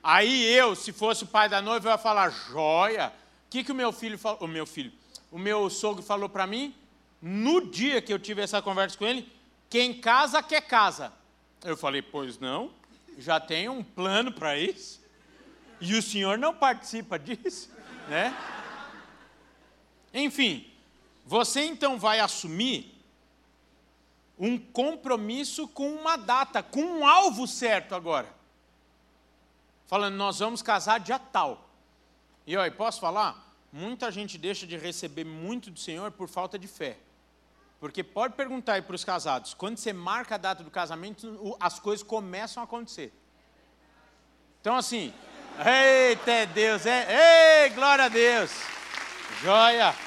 [0.03, 3.11] Aí eu, se fosse o pai da noiva, eu ia falar, joia.
[3.45, 4.39] O que, que o meu filho falou?
[4.41, 4.91] O meu filho,
[5.31, 6.75] o meu sogro falou para mim,
[7.21, 9.31] no dia que eu tive essa conversa com ele,
[9.69, 11.11] quem casa quer casa.
[11.63, 12.71] Eu falei, pois não,
[13.17, 15.01] já tem um plano para isso.
[15.79, 17.69] E o senhor não participa disso,
[18.07, 18.35] né?
[20.13, 20.65] Enfim,
[21.25, 22.96] você então vai assumir
[24.37, 28.31] um compromisso com uma data, com um alvo certo agora.
[29.87, 31.69] Falando, nós vamos casar dia tal.
[32.45, 33.55] E olha, posso falar?
[33.71, 36.97] Muita gente deixa de receber muito do Senhor por falta de fé.
[37.79, 41.79] Porque pode perguntar aí para os casados, quando você marca a data do casamento, as
[41.79, 43.13] coisas começam a acontecer.
[44.61, 45.13] Então assim,
[46.09, 48.51] eita Deus, é, ei, glória a Deus,
[49.41, 50.06] joia.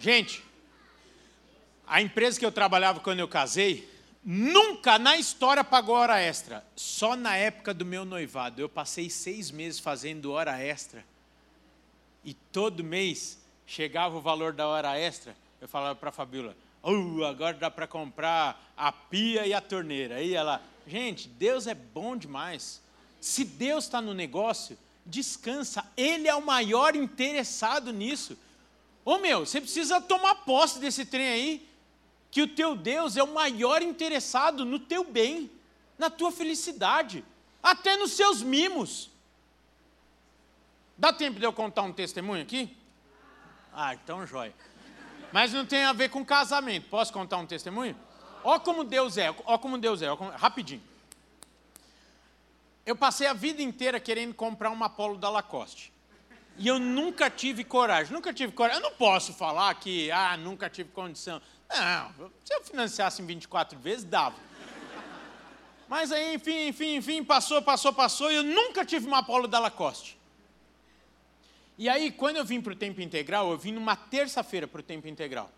[0.00, 0.44] Gente,
[1.86, 3.88] a empresa que eu trabalhava quando eu casei,
[4.24, 6.64] nunca na história pagou hora extra.
[6.76, 8.60] Só na época do meu noivado.
[8.60, 11.04] Eu passei seis meses fazendo hora extra.
[12.24, 15.34] E todo mês chegava o valor da hora extra.
[15.60, 20.16] Eu falava para a Fabiola: uh, agora dá para comprar a pia e a torneira.
[20.16, 22.80] Aí ela, gente, Deus é bom demais.
[23.20, 25.84] Se Deus está no negócio, descansa.
[25.96, 28.38] Ele é o maior interessado nisso.
[29.08, 31.68] Ô meu, você precisa tomar posse desse trem aí,
[32.30, 35.50] que o teu Deus é o maior interessado no teu bem,
[35.96, 37.24] na tua felicidade,
[37.62, 39.10] até nos seus mimos.
[40.94, 42.76] Dá tempo de eu contar um testemunho aqui?
[43.72, 44.54] Ah, então jóia.
[45.32, 46.90] Mas não tem a ver com casamento.
[46.90, 47.96] Posso contar um testemunho?
[48.44, 50.32] Ó como Deus é, ó como Deus é, como...
[50.32, 50.82] rapidinho.
[52.84, 55.94] Eu passei a vida inteira querendo comprar uma polo da Lacoste.
[56.58, 58.82] E eu nunca tive coragem, nunca tive coragem.
[58.82, 61.40] Eu não posso falar que, ah, nunca tive condição.
[61.70, 64.36] Não, se eu financiasse em 24 vezes, dava.
[65.88, 69.58] Mas aí, enfim, enfim, enfim, passou, passou, passou, e eu nunca tive uma Apolo da
[69.58, 70.18] Lacoste.
[71.78, 74.82] E aí, quando eu vim para o tempo integral, eu vim numa terça-feira para o
[74.82, 75.50] tempo integral.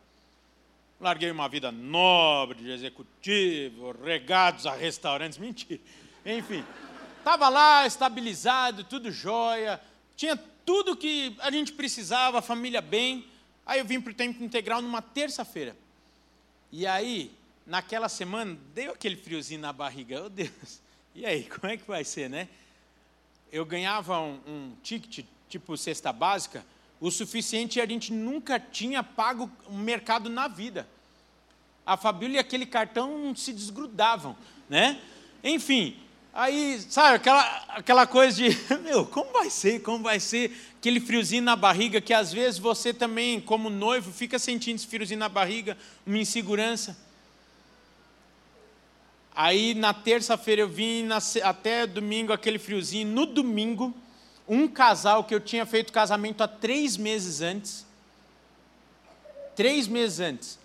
[1.00, 5.80] Larguei uma vida nobre de executivo, regados a restaurantes, mentira.
[6.26, 6.62] Enfim,
[7.18, 9.80] estava lá estabilizado, tudo jóia,
[10.14, 10.38] tinha
[10.70, 13.26] tudo que a gente precisava, a família bem.
[13.66, 15.76] Aí eu vim para o tempo integral numa terça-feira.
[16.70, 17.32] E aí,
[17.66, 20.22] naquela semana, deu aquele friozinho na barriga.
[20.24, 20.80] Oh Deus,
[21.12, 22.48] e aí, como é que vai ser, né?
[23.50, 26.64] Eu ganhava um, um ticket, tipo cesta básica,
[27.00, 30.86] o suficiente a gente nunca tinha pago um mercado na vida.
[31.84, 34.36] A Fabíola e aquele cartão se desgrudavam,
[34.68, 35.02] né?
[35.42, 35.98] Enfim,
[36.40, 38.48] Aí, sabe, aquela, aquela coisa de,
[38.80, 42.94] meu, como vai ser, como vai ser, aquele friozinho na barriga, que às vezes você
[42.94, 45.76] também, como noivo, fica sentindo esse friozinho na barriga,
[46.06, 46.96] uma insegurança.
[49.36, 53.06] Aí, na terça-feira, eu vim, na, até domingo, aquele friozinho.
[53.06, 53.94] No domingo,
[54.48, 57.84] um casal que eu tinha feito casamento há três meses antes,
[59.54, 60.58] três meses antes,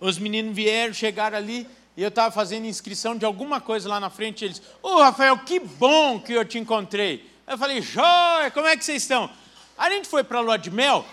[0.00, 1.66] os meninos vieram, chegaram ali,
[1.98, 5.36] e eu estava fazendo inscrição de alguma coisa lá na frente, eles, ô oh, Rafael,
[5.38, 7.28] que bom que eu te encontrei.
[7.44, 9.28] Eu falei, joia, como é que vocês estão?
[9.76, 11.04] A gente foi para a lua de mel,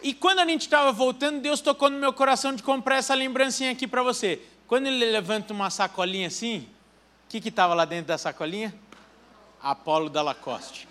[0.00, 3.72] e quando a gente estava voltando, Deus tocou no meu coração de comprar essa lembrancinha
[3.72, 4.40] aqui para você.
[4.66, 6.66] Quando ele levanta uma sacolinha assim,
[7.26, 8.74] o que estava lá dentro da sacolinha?
[9.62, 10.88] Apolo da Lacoste.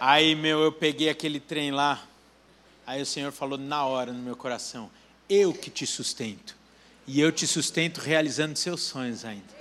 [0.00, 2.02] Aí, meu, eu peguei aquele trem lá.
[2.86, 4.90] Aí o Senhor falou na hora no meu coração:
[5.28, 6.57] Eu que te sustento
[7.08, 9.56] e eu te sustento realizando seus sonhos ainda.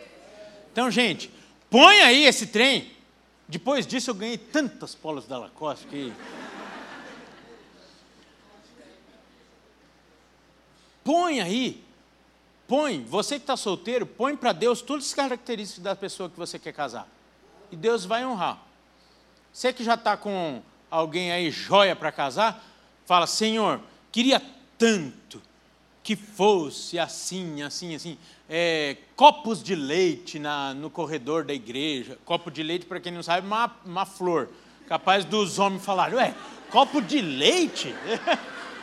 [0.70, 1.32] Então, gente,
[1.70, 2.92] põe aí esse trem.
[3.48, 6.14] Depois disso eu ganhei tantas polos da Lacoste que.
[11.06, 11.82] Põe aí.
[12.68, 13.06] Põe.
[13.06, 16.74] Você que está solteiro, põe para Deus todas as características da pessoa que você quer
[16.74, 17.08] casar.
[17.72, 18.62] E Deus vai honrar.
[19.54, 22.62] Você que já está com alguém aí joia para casar,
[23.06, 23.80] fala: Senhor,
[24.12, 24.42] queria
[24.78, 25.42] tanto
[26.08, 28.18] que fosse assim, assim, assim,
[28.50, 32.18] é, copos de leite na, no corredor da igreja.
[32.24, 34.48] Copo de leite, para quem não sabe, uma, uma flor.
[34.88, 36.34] Capaz dos homens falarem, ué,
[36.70, 37.94] copo de leite?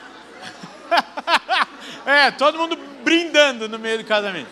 [2.05, 4.51] é, todo mundo brindando no meio do casamento.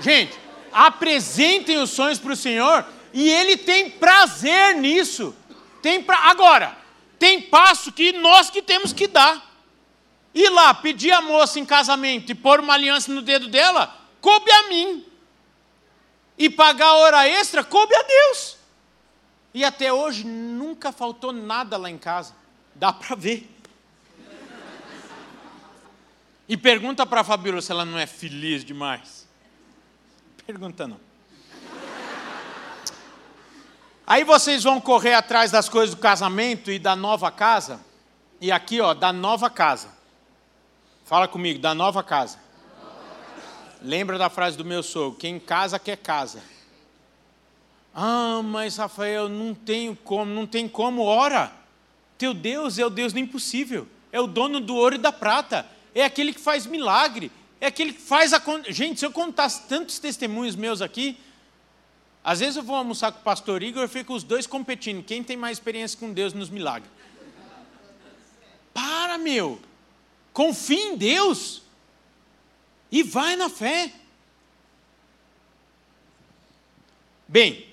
[0.00, 0.36] Gente,
[0.72, 5.32] apresentem os sonhos para o Senhor e Ele tem prazer nisso.
[5.80, 6.28] Tem pra...
[6.28, 6.76] Agora,
[7.20, 9.51] tem passo que nós que temos que dar.
[10.34, 14.50] Ir lá, pedir a moça em casamento e pôr uma aliança no dedo dela, coube
[14.50, 15.04] a mim.
[16.38, 18.56] E pagar a hora extra, coube a Deus.
[19.54, 22.34] E até hoje nunca faltou nada lá em casa.
[22.74, 23.48] Dá para ver.
[26.48, 29.28] E pergunta para a Fabíola se ela não é feliz demais.
[30.46, 31.00] Pergunta não.
[34.06, 37.80] Aí vocês vão correr atrás das coisas do casamento e da nova casa.
[38.40, 39.88] E aqui, ó, da nova casa.
[41.12, 42.38] Fala comigo, da nova casa.
[43.82, 46.42] Lembra da frase do meu sogro: quem casa quer casa.
[47.94, 51.52] Ah, mas Rafael, não tenho como, não tem como, ora.
[52.16, 55.66] Teu Deus é o Deus do impossível, é o dono do ouro e da prata,
[55.94, 58.42] é aquele que faz milagre, é aquele que faz a.
[58.68, 61.20] Gente, se eu contasse tantos testemunhos meus aqui,
[62.24, 65.22] às vezes eu vou almoçar com o pastor Igor e fico os dois competindo, quem
[65.22, 66.90] tem mais experiência com Deus nos milagres.
[68.72, 69.60] Para, meu!
[70.32, 71.62] Confie em Deus
[72.90, 73.92] e vai na fé.
[77.28, 77.66] Bem,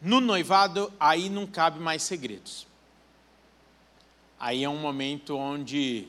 [0.00, 2.66] no noivado aí não cabe mais segredos.
[4.38, 6.08] Aí é um momento onde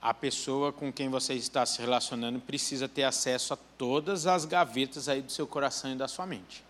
[0.00, 5.08] a pessoa com quem você está se relacionando precisa ter acesso a todas as gavetas
[5.08, 6.64] aí do seu coração e da sua mente.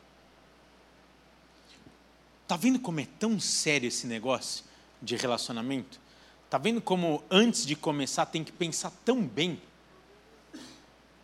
[2.46, 4.64] Tá vendo como é tão sério esse negócio
[5.02, 6.00] de relacionamento?
[6.48, 9.60] Está vendo como antes de começar tem que pensar tão bem?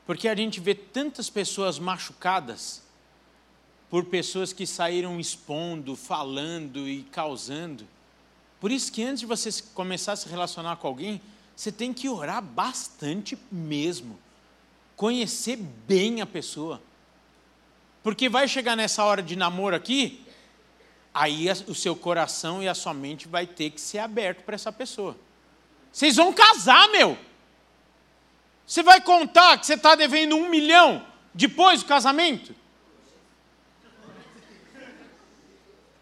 [0.04, 2.82] Porque a gente vê tantas pessoas machucadas
[3.88, 7.86] por pessoas que saíram expondo, falando e causando.
[8.60, 11.22] Por isso que antes de você começar a se relacionar com alguém,
[11.56, 14.18] você tem que orar bastante mesmo.
[14.94, 16.82] Conhecer bem a pessoa.
[18.02, 20.22] Porque vai chegar nessa hora de namoro aqui,
[21.14, 24.72] aí o seu coração e a sua mente vai ter que ser aberto para essa
[24.72, 25.16] pessoa.
[25.92, 27.16] Vocês vão casar, meu.
[28.66, 32.54] Você vai contar que você está devendo um milhão depois do casamento?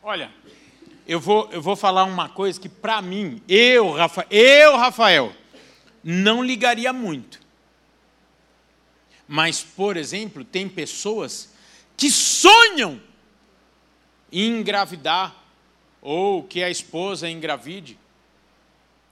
[0.02, 0.32] Olha,
[1.06, 5.32] eu vou, eu vou falar uma coisa que, para mim, eu, Rafa, eu, Rafael,
[6.02, 7.40] não ligaria muito.
[9.28, 11.50] Mas, por exemplo, tem pessoas
[11.96, 13.00] que sonham
[14.33, 15.35] engravidar
[16.01, 17.99] ou que a esposa engravide.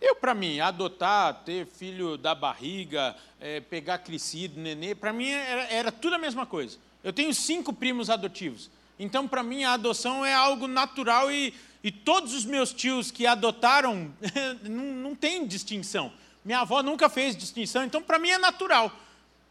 [0.01, 5.62] Eu, para mim, adotar, ter filho da barriga, é, pegar crescido, nenê, para mim era,
[5.64, 6.79] era tudo a mesma coisa.
[7.05, 8.71] Eu tenho cinco primos adotivos.
[8.99, 11.55] Então, para mim, a adoção é algo natural e,
[11.85, 14.12] e todos os meus tios que adotaram
[14.62, 16.12] não, não tem distinção.
[16.45, 18.91] Minha avó nunca fez distinção, então para mim é natural.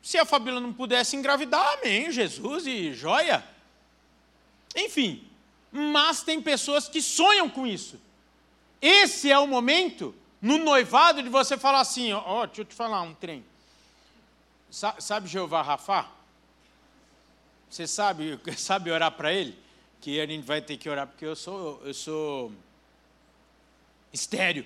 [0.01, 3.43] Se a Fabíola não pudesse engravidar, amém, Jesus e joia.
[4.75, 5.28] Enfim,
[5.71, 7.99] mas tem pessoas que sonham com isso.
[8.81, 12.73] Esse é o momento, no noivado, de você falar assim: ó, oh, deixa eu te
[12.73, 13.45] falar um trem.
[14.69, 16.09] Sabe Jeová Rafá?
[17.69, 19.57] Você sabe, sabe orar para ele?
[20.01, 22.51] Que a gente vai ter que orar, porque eu sou, eu sou
[24.13, 24.65] estéreo.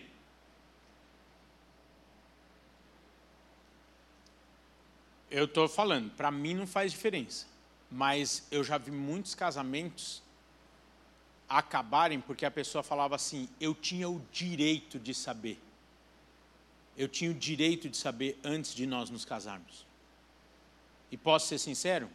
[5.30, 7.47] Eu estou falando, para mim não faz diferença.
[7.89, 10.22] Mas eu já vi muitos casamentos
[11.47, 15.59] acabarem porque a pessoa falava assim: eu tinha o direito de saber.
[16.97, 19.85] Eu tinha o direito de saber antes de nós nos casarmos.
[21.11, 22.09] E posso ser sincero?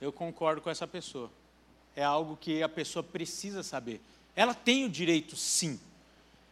[0.00, 1.30] Eu concordo com essa pessoa.
[1.96, 4.00] É algo que a pessoa precisa saber.
[4.34, 5.78] Ela tem o direito, sim.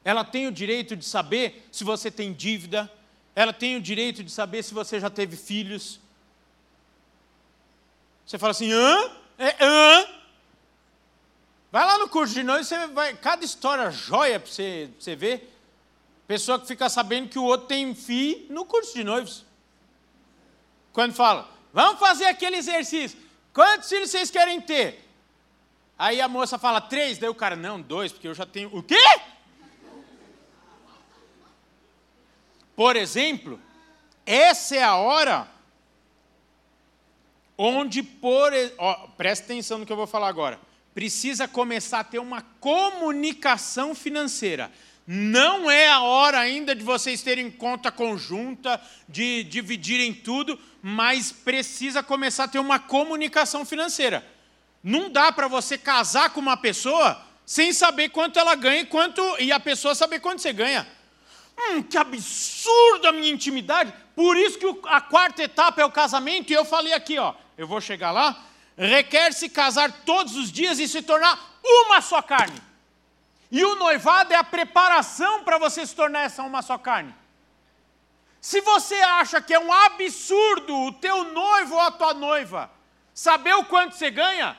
[0.05, 2.91] Ela tem o direito de saber se você tem dívida,
[3.35, 6.01] ela tem o direito de saber se você já teve filhos.
[8.27, 9.11] Você fala assim, hã?
[9.39, 10.18] É, hã?
[11.71, 15.55] Vai lá no curso de noivo, você vai, cada história joia para você, você ver.
[16.27, 19.45] Pessoa que fica sabendo que o outro tem filho no curso de noivos.
[20.93, 23.19] Quando fala, vamos fazer aquele exercício.
[23.53, 25.07] Quantos filhos vocês querem ter?
[25.99, 27.19] Aí a moça fala, três.
[27.19, 28.75] Daí o cara, não, dois, porque eu já tenho.
[28.75, 29.21] O quê?
[32.75, 33.61] Por exemplo,
[34.25, 35.49] essa é a hora
[37.57, 38.53] onde, por.
[38.79, 40.68] Ó, presta atenção no que eu vou falar agora.
[40.99, 44.69] Precisa começar a ter uma comunicação financeira.
[45.07, 52.03] Não é a hora ainda de vocês terem conta conjunta, de dividirem tudo, mas precisa
[52.03, 54.27] começar a ter uma comunicação financeira.
[54.83, 59.23] Não dá para você casar com uma pessoa sem saber quanto ela ganha e, quanto,
[59.39, 60.85] e a pessoa saber quanto você ganha.
[61.57, 63.95] Hum, que absurdo a minha intimidade.
[64.17, 67.69] Por isso que a quarta etapa é o casamento, e eu falei aqui, ó, eu
[67.69, 68.48] vou chegar lá.
[68.79, 72.63] Requer se casar todos os dias e se tornar uma só carne.
[73.51, 77.15] E o noivado é a preparação para você se tornar essa uma só carne.
[78.41, 82.71] Se você acha que é um absurdo o teu noivo ou a tua noiva
[83.13, 84.57] saber o quanto você ganha,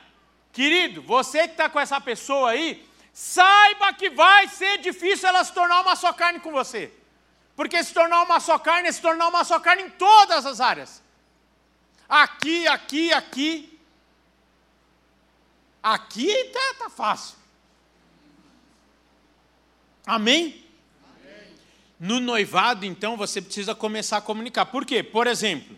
[0.52, 5.54] querido, você que está com essa pessoa aí, saiba que vai ser difícil ela se
[5.54, 6.92] tornar uma só carne com você.
[7.56, 10.60] Porque se tornar uma só carne é se tornar uma só carne em todas as
[10.60, 11.02] áreas.
[12.08, 13.69] Aqui, aqui, aqui.
[15.82, 17.38] Aqui está tá fácil.
[20.06, 20.66] Amém?
[21.04, 21.54] Amém?
[22.00, 24.66] No noivado, então, você precisa começar a comunicar.
[24.66, 25.04] Por quê?
[25.04, 25.78] Por exemplo,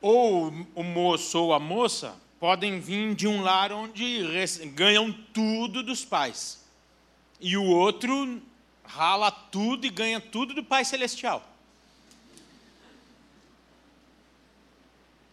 [0.00, 4.22] ou o moço ou a moça podem vir de um lar onde
[4.74, 6.64] ganham tudo dos pais,
[7.40, 8.40] e o outro
[8.84, 11.55] rala tudo e ganha tudo do Pai Celestial.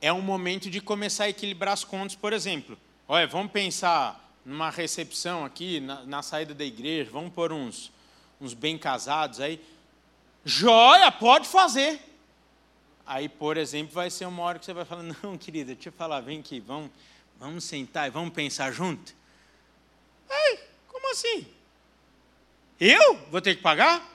[0.04, 2.78] É um momento de começar a equilibrar as contas, por exemplo.
[3.08, 7.90] Olha, vamos pensar numa recepção aqui, na, na saída da igreja, vamos pôr uns,
[8.42, 9.64] uns bem casados aí.
[10.44, 12.02] Joia, pode fazer.
[13.06, 15.94] Aí, por exemplo, vai ser uma hora que você vai falar, não, querida, deixa eu
[15.94, 16.92] falar, vem aqui, vamos,
[17.40, 19.16] vamos sentar e vamos pensar junto.
[20.30, 21.48] Ei, como assim?
[22.78, 24.06] Eu vou ter que pagar?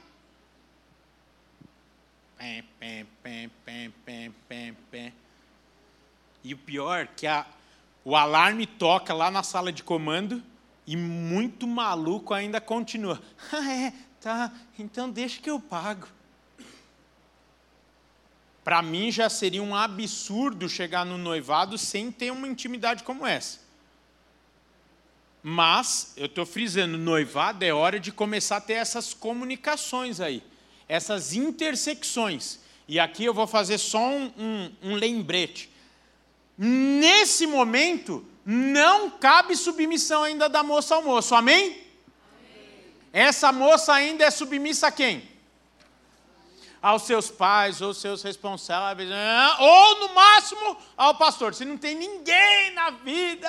[2.36, 5.12] Pé, pé, pé, pé, pé, pé, pé.
[6.42, 7.46] E o pior que a,
[8.04, 10.42] o alarme toca lá na sala de comando
[10.86, 13.20] e muito maluco ainda continua.
[13.52, 16.08] Ah, é, tá, então deixa que eu pago.
[18.64, 23.60] Para mim já seria um absurdo chegar no noivado sem ter uma intimidade como essa.
[25.42, 30.42] Mas, eu estou frisando, noivado é hora de começar a ter essas comunicações aí,
[30.88, 32.58] essas intersecções.
[32.86, 35.70] E aqui eu vou fazer só um, um, um lembrete.
[36.58, 41.66] Nesse momento, não cabe submissão ainda da moça ao moço, amém?
[41.66, 41.84] amém?
[43.12, 45.28] Essa moça ainda é submissa a quem?
[46.80, 49.56] aos seus pais, ou seus responsáveis, né?
[49.58, 51.54] ou no máximo ao pastor.
[51.54, 53.48] Se não tem ninguém na vida,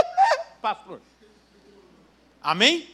[0.60, 1.00] pastor.
[2.42, 2.88] Amém?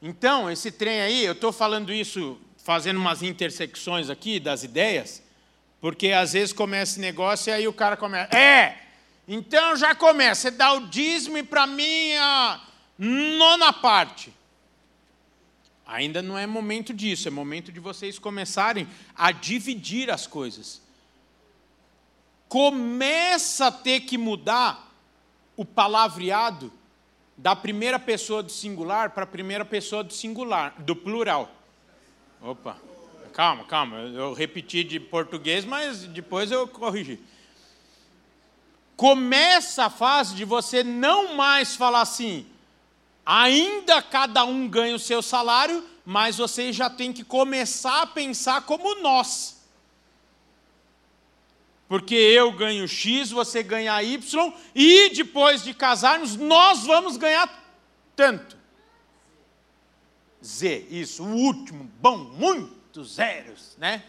[0.00, 5.22] Então, esse trem aí, eu estou falando isso, fazendo umas intersecções aqui das ideias,
[5.82, 8.34] porque às vezes começa esse negócio e aí o cara começa.
[8.34, 8.78] É!
[9.26, 12.60] Então já começa, você dá o dízimo para mim a
[12.96, 14.32] nona parte.
[15.84, 20.80] Ainda não é momento disso, é momento de vocês começarem a dividir as coisas.
[22.48, 24.88] Começa a ter que mudar
[25.56, 26.72] o palavreado
[27.36, 31.50] da primeira pessoa do singular para a primeira pessoa do singular, do plural.
[32.40, 32.76] Opa,
[33.32, 37.18] calma, calma, eu repeti de português, mas depois eu corrigi.
[38.96, 42.46] Começa a fase de você não mais falar assim,
[43.24, 48.62] Ainda cada um ganha o seu salário, mas você já tem que começar a pensar
[48.62, 49.62] como nós.
[51.88, 57.48] Porque eu ganho X, você ganha Y, e depois de casarmos, nós vamos ganhar
[58.16, 58.56] tanto.
[60.44, 62.16] Z, isso, o último, bom,
[62.92, 64.04] muitos zeros, né?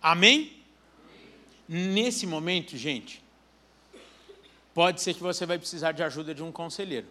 [0.00, 0.56] Amém?
[1.68, 3.22] Nesse momento, gente,
[4.72, 7.06] pode ser que você vai precisar de ajuda de um conselheiro.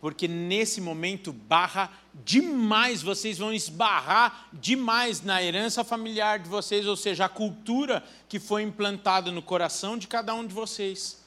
[0.00, 6.96] Porque nesse momento barra demais, vocês vão esbarrar demais na herança familiar de vocês, ou
[6.96, 11.22] seja, a cultura que foi implantada no coração de cada um de vocês.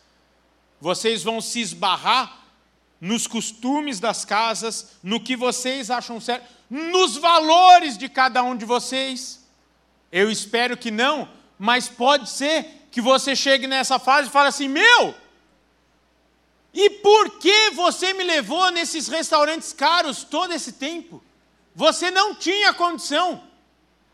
[0.82, 2.47] Vocês vão se esbarrar
[3.00, 8.66] nos costumes das casas, no que vocês acham certo, nos valores de cada um de
[8.66, 9.46] vocês.
[10.12, 14.68] Eu espero que não, mas pode ser que você chegue nessa fase e fale assim:
[14.68, 15.16] meu,
[16.74, 21.24] e por que você me levou nesses restaurantes caros todo esse tempo?
[21.76, 23.44] Você não tinha condição.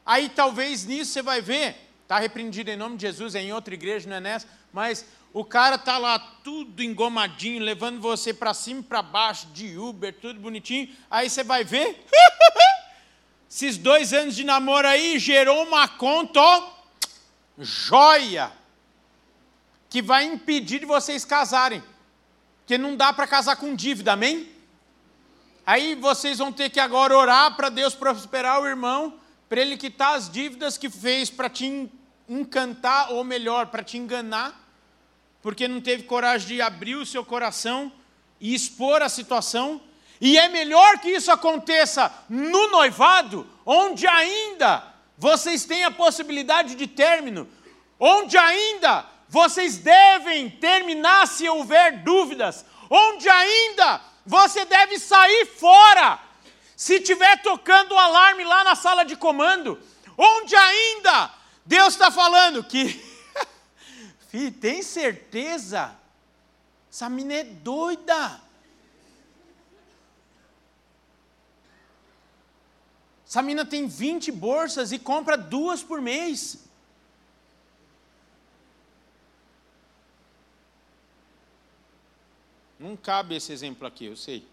[0.06, 3.74] Aí talvez nisso você vai ver, está repreendido em nome de Jesus, é em outra
[3.74, 8.82] igreja, não é nessa, mas o cara está lá tudo engomadinho, levando você para cima
[8.82, 10.96] e para baixo, de Uber, tudo bonitinho.
[11.10, 12.06] Aí você vai ver,
[13.50, 16.70] esses dois anos de namoro aí gerou uma conta, ó,
[17.58, 18.52] joia
[19.90, 21.84] que vai impedir de vocês casarem.
[22.60, 24.52] Porque não dá para casar com dívida, amém?
[25.66, 29.20] Aí vocês vão ter que agora orar para Deus prosperar o irmão,
[29.50, 31.90] para ele quitar as dívidas que fez para te
[32.30, 34.62] encantar, ou melhor, para te enganar,
[35.44, 37.91] porque não teve coragem de abrir o seu coração
[38.39, 39.82] e expor a situação.
[40.20, 44.82] E é melhor que isso aconteça no noivado, onde ainda
[45.18, 47.48] vocês têm a possibilidade de término,
[48.00, 56.20] onde ainda vocês devem terminar se houver dúvidas, onde ainda você deve sair fora.
[56.76, 59.78] Se tiver tocando o alarme lá na sala de comando,
[60.18, 61.32] onde ainda
[61.66, 63.12] Deus está falando que,
[64.34, 65.96] filho, tem certeza?
[66.92, 68.42] Essa mina é doida.
[73.28, 76.66] Essa mina tem 20 bolsas e compra duas por mês.
[82.80, 84.48] Não cabe esse exemplo aqui, eu sei.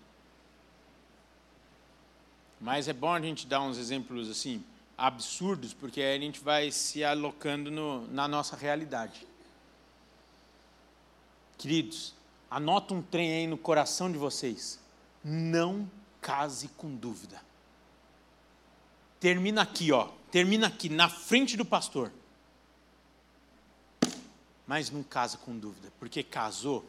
[2.60, 4.62] Mas é bom a gente dar uns exemplos assim,
[4.96, 9.29] absurdos, porque aí a gente vai se alocando no, na nossa realidade.
[11.60, 12.14] Queridos,
[12.50, 14.80] anota um trem aí no coração de vocês.
[15.22, 15.86] Não
[16.22, 17.38] case com dúvida.
[19.20, 20.08] Termina aqui, ó.
[20.30, 22.10] Termina aqui, na frente do pastor.
[24.66, 26.82] Mas não casa com dúvida, porque casou,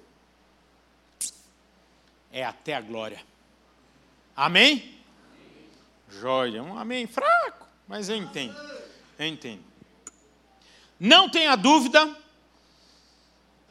[2.32, 3.22] é até a glória.
[4.34, 4.72] Amém?
[4.74, 5.00] amém?
[6.08, 8.56] Joia, um amém fraco, mas eu entendo.
[9.20, 9.66] Eu entendo.
[10.98, 12.21] Não tenha dúvida,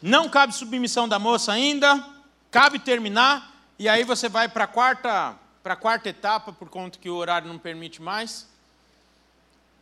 [0.03, 2.05] não cabe submissão da moça ainda,
[2.51, 6.99] cabe terminar, e aí você vai para a quarta, para a quarta etapa, por conta
[6.99, 8.49] que o horário não permite mais,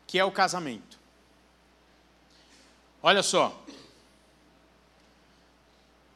[0.07, 0.99] que é o casamento.
[3.03, 3.65] Olha só,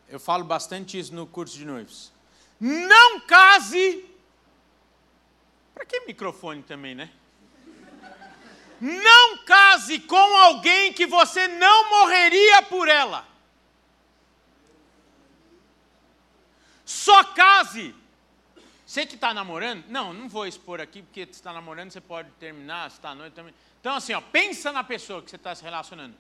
[0.09, 2.12] eu falo bastante isso no curso de noivos.
[2.61, 4.05] Não case.
[5.74, 7.11] Para que microfone também, né?
[8.80, 13.32] Não case com alguém que você não morreria por ela.
[16.93, 17.95] Só case.
[18.84, 22.30] Você que está namorando, não, não vou expor aqui, porque você está namorando, você pode
[22.32, 23.55] terminar, você está à noite também.
[23.80, 26.14] Então, assim, ó, pensa na pessoa que você está se relacionando.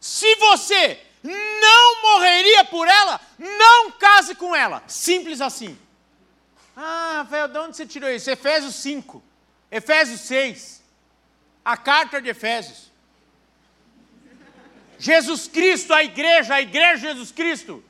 [0.00, 4.82] Se você não morreria por ela, não case com ela.
[4.88, 5.78] Simples assim.
[6.74, 8.28] Ah, Rafael, de onde você tirou isso?
[8.28, 9.22] Efésios 5,
[9.70, 10.82] Efésios 6,
[11.64, 12.90] a carta de Efésios.
[14.98, 17.84] Jesus Cristo, a igreja, a igreja de Jesus Cristo.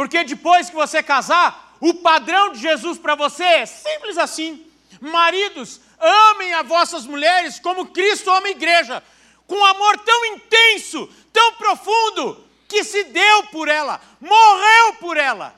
[0.00, 4.66] Porque depois que você casar, o padrão de Jesus para você é simples assim.
[4.98, 9.04] Maridos, amem as vossas mulheres como Cristo ama a igreja,
[9.46, 15.54] com um amor tão intenso, tão profundo, que se deu por ela, morreu por ela.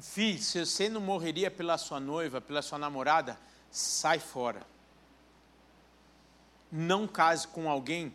[0.00, 3.38] Filho, se você não morreria pela sua noiva, pela sua namorada,
[3.70, 4.66] sai fora.
[6.72, 8.12] Não case com alguém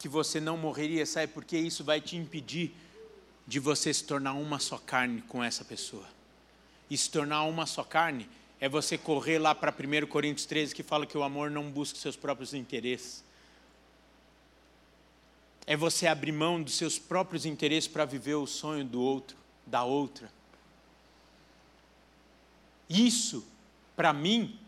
[0.00, 1.26] que você não morreria, sabe?
[1.26, 2.74] Porque isso vai te impedir
[3.46, 6.08] de você se tornar uma só carne com essa pessoa.
[6.88, 8.26] E se tornar uma só carne
[8.58, 11.98] é você correr lá para 1 Coríntios 13 que fala que o amor não busca
[11.98, 13.22] seus próprios interesses.
[15.66, 19.36] É você abrir mão dos seus próprios interesses para viver o sonho do outro,
[19.66, 20.32] da outra.
[22.88, 23.46] Isso,
[23.94, 24.58] para mim,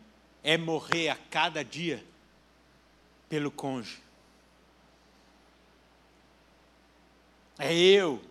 [0.44, 2.04] é morrer a cada dia
[3.30, 4.11] pelo cônjuge.
[7.58, 8.22] É eu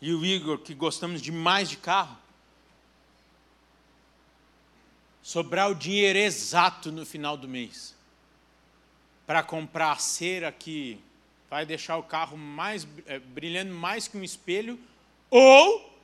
[0.00, 2.16] e o Igor que gostamos demais de carro.
[5.22, 7.94] Sobrar o dinheiro exato no final do mês
[9.26, 11.00] para comprar a cera que
[11.48, 14.78] vai deixar o carro mais é, brilhando mais que um espelho
[15.30, 15.98] ou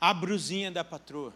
[0.00, 1.32] a brusinha da patroa.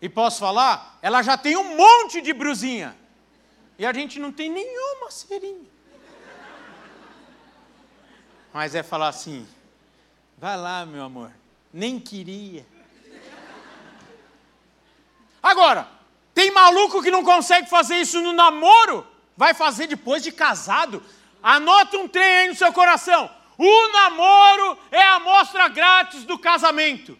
[0.00, 0.98] E posso falar?
[1.02, 2.96] Ela já tem um monte de brusinha.
[3.78, 5.66] E a gente não tem nenhuma cerinha.
[8.58, 9.46] Mas é falar assim:
[10.36, 11.30] vai lá, meu amor,
[11.72, 12.66] nem queria.
[15.40, 15.86] Agora,
[16.34, 19.06] tem maluco que não consegue fazer isso no namoro,
[19.36, 21.00] vai fazer depois de casado.
[21.40, 23.30] Anota um trem aí no seu coração.
[23.56, 27.16] O namoro é a amostra grátis do casamento.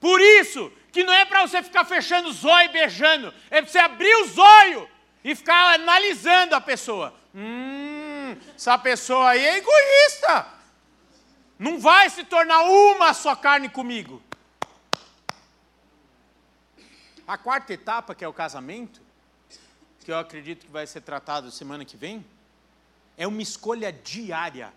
[0.00, 3.70] Por isso que não é para você ficar fechando os olhos e beijando, é para
[3.70, 4.88] você abrir os olhos
[5.22, 7.14] e ficar analisando a pessoa.
[7.32, 8.01] Hum,
[8.54, 10.46] essa pessoa aí é egoísta.
[11.58, 14.22] Não vai se tornar uma só carne comigo.
[17.26, 19.00] A quarta etapa, que é o casamento,
[20.04, 22.24] que eu acredito que vai ser tratado semana que vem,
[23.16, 24.72] é uma escolha diária.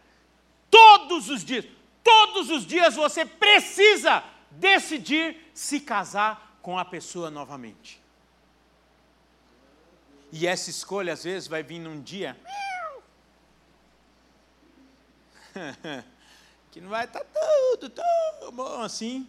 [0.69, 1.65] Todos os dias,
[2.03, 7.99] todos os dias você precisa decidir se casar com a pessoa novamente.
[10.31, 12.37] E essa escolha, às vezes, vai vir num dia
[16.71, 19.27] que não vai estar tá tudo tão bom assim.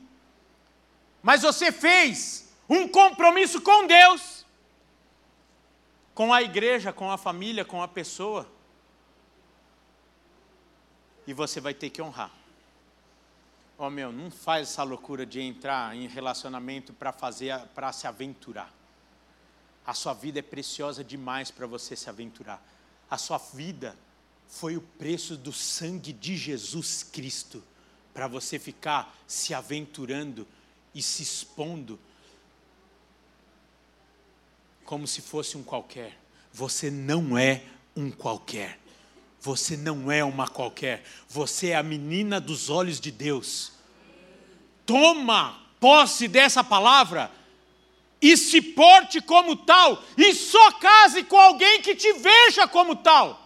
[1.23, 4.45] Mas você fez um compromisso com Deus,
[6.15, 8.47] com a igreja, com a família, com a pessoa.
[11.27, 12.31] E você vai ter que honrar.
[13.79, 18.73] Oh meu, não faz essa loucura de entrar em relacionamento para fazer, para se aventurar.
[19.85, 22.63] A sua vida é preciosa demais para você se aventurar.
[23.11, 23.97] A sua vida
[24.49, 27.63] foi o preço do sangue de Jesus Cristo
[28.15, 30.47] para você ficar se aventurando
[30.95, 31.99] e se expondo
[34.85, 36.19] como se fosse um qualquer.
[36.53, 38.79] Você não é um qualquer.
[39.41, 41.05] Você não é uma qualquer.
[41.29, 43.73] Você é a menina dos olhos de Deus.
[44.87, 47.31] Toma posse dessa palavra
[48.21, 53.46] e se porte como tal, e só case com alguém que te veja como tal.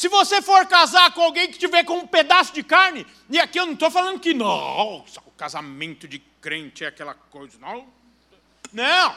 [0.00, 3.60] Se você for casar com alguém que tiver com um pedaço de carne, e aqui
[3.60, 7.86] eu não estou falando que, nossa, o casamento de crente é aquela coisa, não.
[8.72, 9.14] Não.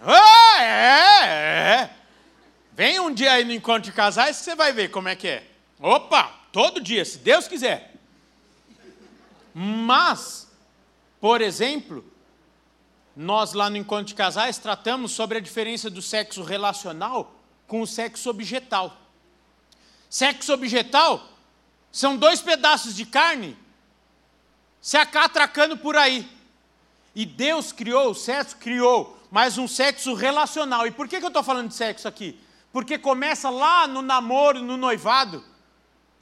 [0.00, 1.90] Ah, é, é.
[2.72, 5.26] Vem um dia aí no encontro de casais que você vai ver como é que
[5.26, 5.44] é.
[5.80, 7.92] Opa, todo dia, se Deus quiser.
[9.52, 10.46] Mas,
[11.20, 12.04] por exemplo,
[13.16, 17.41] nós lá no encontro de casais tratamos sobre a diferença do sexo relacional
[17.72, 18.94] com o sexo objetal.
[20.10, 21.26] Sexo objetal
[21.90, 23.56] são dois pedaços de carne
[24.78, 26.30] se acatracando por aí.
[27.14, 30.86] E Deus criou, o sexo criou, mas um sexo relacional.
[30.86, 32.38] E por que, que eu estou falando de sexo aqui?
[32.70, 35.42] Porque começa lá no namoro, no noivado.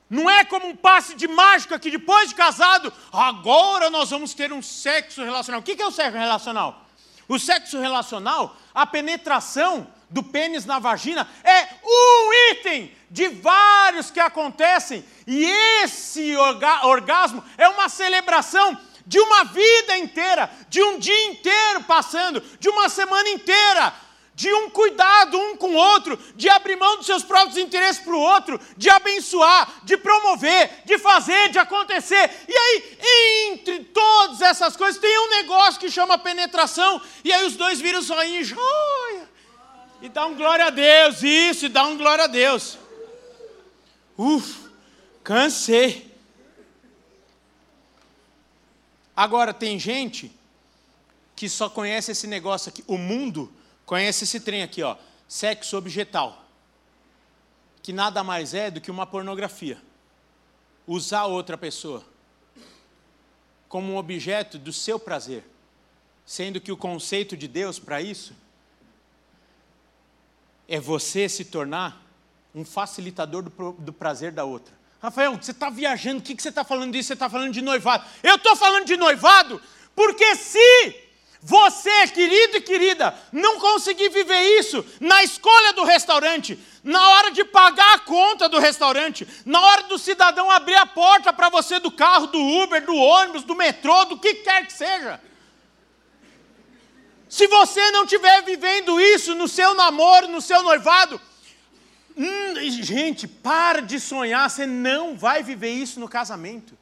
[0.09, 4.53] Não é como um passe de mágica que depois de casado, agora nós vamos ter
[4.53, 5.61] um sexo relacional.
[5.61, 6.87] O que é o sexo relacional?
[7.27, 14.21] O sexo relacional, a penetração do pênis na vagina é um item de vários que
[14.21, 15.45] acontecem, e
[15.83, 22.41] esse orga orgasmo é uma celebração de uma vida inteira, de um dia inteiro passando,
[22.61, 23.93] de uma semana inteira,
[24.41, 28.15] de um cuidado um com o outro, de abrir mão dos seus próprios interesses para
[28.15, 32.31] o outro, de abençoar, de promover, de fazer, de acontecer.
[32.49, 32.99] E aí,
[33.51, 38.01] entre todas essas coisas, tem um negócio que chama penetração, e aí os dois viram
[38.01, 39.10] só joia.
[40.03, 42.79] E dá um glória a Deus, isso, e dá um glória a Deus.
[44.17, 44.71] Uf,
[45.23, 46.11] cansei.
[49.15, 50.33] Agora, tem gente
[51.37, 53.53] que só conhece esse negócio aqui, o mundo
[53.91, 54.97] Conhece esse trem aqui, ó,
[55.27, 56.45] sexo objetal,
[57.83, 59.83] que nada mais é do que uma pornografia.
[60.87, 62.05] Usar outra pessoa
[63.69, 65.45] como um objeto do seu prazer,
[66.25, 68.33] sendo que o conceito de Deus para isso
[70.71, 72.01] é você se tornar
[72.55, 74.73] um facilitador do, do prazer da outra.
[75.03, 77.09] Rafael, você está viajando, o que, que você está falando disso?
[77.09, 78.05] Você está falando de noivado.
[78.23, 79.61] Eu estou falando de noivado
[79.97, 80.95] porque se
[81.43, 87.45] você, querido e querida, não conseguir viver isso na escolha do restaurante, na hora de
[87.45, 91.91] pagar a conta do restaurante, na hora do cidadão abrir a porta para você do
[91.91, 95.21] carro, do Uber, do ônibus, do metrô, do que quer que seja.
[97.31, 101.21] Se você não estiver vivendo isso no seu namoro, no seu noivado,
[102.17, 106.77] hum, gente, para de sonhar, você não vai viver isso no casamento.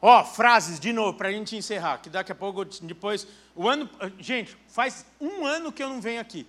[0.00, 3.26] Ó, oh, frases de novo para a gente encerrar, que daqui a pouco depois
[3.56, 3.90] o ano,
[4.20, 6.46] gente, faz um ano que eu não venho aqui,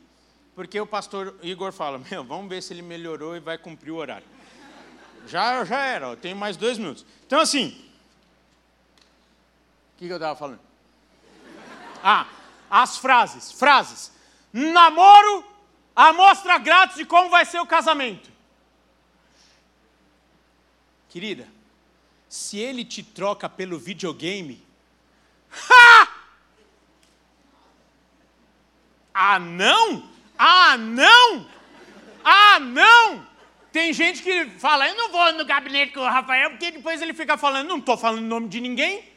[0.54, 3.96] porque o pastor Igor fala, meu, vamos ver se ele melhorou e vai cumprir o
[3.96, 4.28] horário.
[5.26, 7.04] Já, já era, eu tenho mais dois minutos.
[7.26, 7.70] Então assim,
[9.96, 10.65] o que, que eu estava falando?
[12.08, 12.28] Ah,
[12.70, 14.12] as frases, frases.
[14.54, 15.44] Namoro,
[15.96, 18.30] amostra grátis de como vai ser o casamento.
[21.10, 21.48] Querida,
[22.30, 24.64] se ele te troca pelo videogame,
[25.68, 26.08] ha!
[29.12, 30.08] Ah, não?
[30.38, 31.50] Ah, não?
[32.24, 33.28] Ah, não?
[33.72, 37.16] Tem gente que fala, eu não vou no gabinete com o Rafael, porque depois ele
[37.16, 39.15] fica falando, não estou falando o nome de ninguém.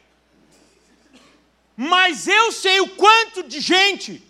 [1.81, 4.21] Mas eu sei o quanto de gente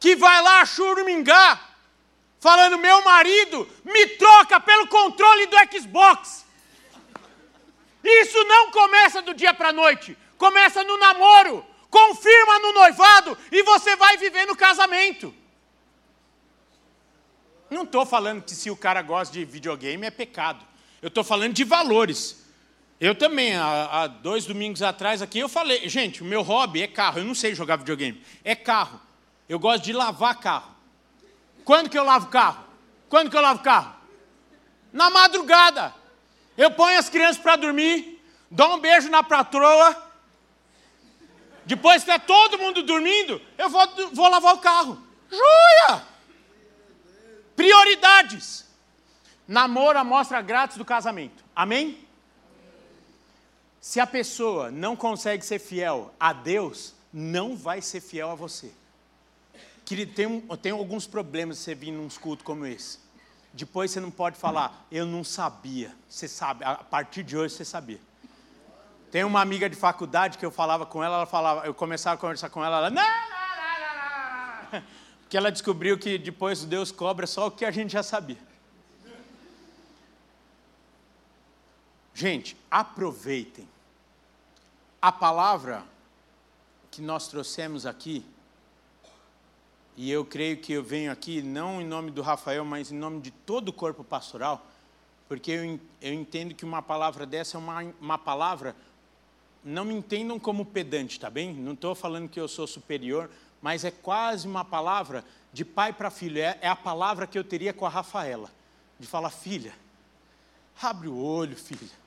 [0.00, 1.76] que vai lá churumingar,
[2.40, 6.44] falando: meu marido me troca pelo controle do Xbox.
[8.02, 13.62] Isso não começa do dia para a noite, começa no namoro, confirma no noivado e
[13.62, 15.32] você vai viver no casamento.
[17.70, 20.66] Não estou falando que se o cara gosta de videogame é pecado.
[21.00, 22.41] Eu estou falando de valores.
[23.02, 26.86] Eu também, há, há, dois domingos atrás aqui, eu falei, gente, o meu hobby é
[26.86, 27.18] carro.
[27.18, 28.24] Eu não sei jogar videogame.
[28.44, 29.00] É carro.
[29.48, 30.70] Eu gosto de lavar carro.
[31.64, 32.64] Quando que eu lavo carro?
[33.08, 33.92] Quando que eu lavo carro?
[34.92, 35.92] Na madrugada.
[36.56, 40.00] Eu ponho as crianças para dormir, dou um beijo na patroa.
[41.66, 43.82] Depois que está todo mundo dormindo, eu vou,
[44.12, 45.02] vou lavar o carro.
[45.28, 46.04] Joia!
[47.56, 48.64] Prioridades.
[49.48, 51.42] Namoro, amostra grátis do casamento.
[51.52, 52.01] Amém?
[53.82, 58.70] Se a pessoa não consegue ser fiel a Deus, não vai ser fiel a você.
[59.84, 63.00] Querido, tem, tem alguns problemas você vir num culto como esse.
[63.52, 65.92] Depois você não pode falar, eu não sabia.
[66.08, 67.98] Você sabe, a partir de hoje você sabia.
[69.10, 72.18] Tem uma amiga de faculdade que eu falava com ela, ela falava, eu começava a
[72.18, 74.82] conversar com ela, ela não, não, não, não.
[75.22, 78.38] Porque ela descobriu que depois Deus cobra só o que a gente já sabia.
[82.14, 83.68] Gente, aproveitem.
[85.00, 85.84] A palavra
[86.90, 88.24] que nós trouxemos aqui
[89.96, 93.20] e eu creio que eu venho aqui não em nome do Rafael, mas em nome
[93.20, 94.66] de todo o corpo pastoral,
[95.28, 98.74] porque eu, eu entendo que uma palavra dessa é uma, uma palavra.
[99.62, 101.54] Não me entendam como pedante, tá bem?
[101.54, 106.10] Não estou falando que eu sou superior, mas é quase uma palavra de pai para
[106.10, 106.40] filho.
[106.40, 108.50] É, é a palavra que eu teria com a Rafaela,
[108.98, 109.74] de falar, filha,
[110.80, 112.01] abre o olho, filha,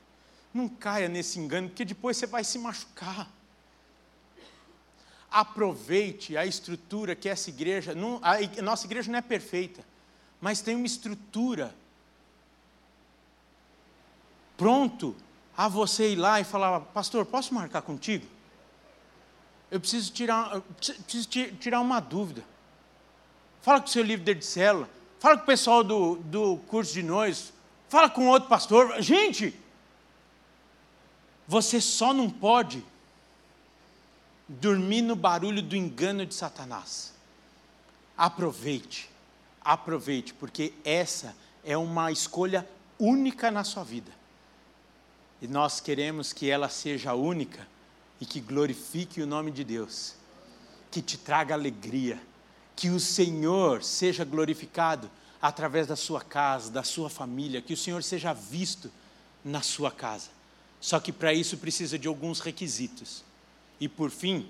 [0.55, 3.29] não caia nesse engano, porque depois você vai se machucar
[5.35, 7.93] aproveite a estrutura que essa igreja.
[7.93, 9.83] Não, a, a nossa igreja não é perfeita,
[10.39, 11.75] mas tem uma estrutura
[14.55, 15.13] pronto
[15.57, 18.25] a você ir lá e falar: Pastor, posso marcar contigo?
[19.69, 22.41] Eu preciso tirar, preciso tirar uma dúvida.
[23.61, 24.89] Fala com o seu líder de célula,
[25.19, 27.51] fala com o pessoal do, do curso de nós,
[27.89, 29.01] fala com outro pastor.
[29.01, 29.53] Gente,
[31.47, 32.83] você só não pode
[34.47, 37.13] dormir no barulho do engano de Satanás.
[38.17, 39.09] Aproveite,
[39.61, 42.67] aproveite, porque essa é uma escolha
[42.99, 44.11] única na sua vida.
[45.41, 47.67] E nós queremos que ela seja única
[48.21, 50.15] e que glorifique o nome de Deus.
[50.95, 52.21] que te traga alegria,
[52.73, 58.01] que o Senhor seja glorificado através da sua casa, da sua família, que o Senhor
[58.01, 58.89] seja visto
[59.43, 60.29] na sua casa.
[60.85, 63.23] Só que para isso precisa de alguns requisitos.
[63.79, 64.47] E por fim,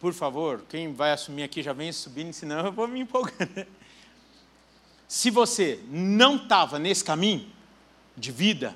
[0.00, 3.66] por favor, quem vai assumir aqui já vem subindo, senão eu vou me empolgando.
[5.06, 7.46] Se você não estava nesse caminho
[8.16, 8.74] de vida,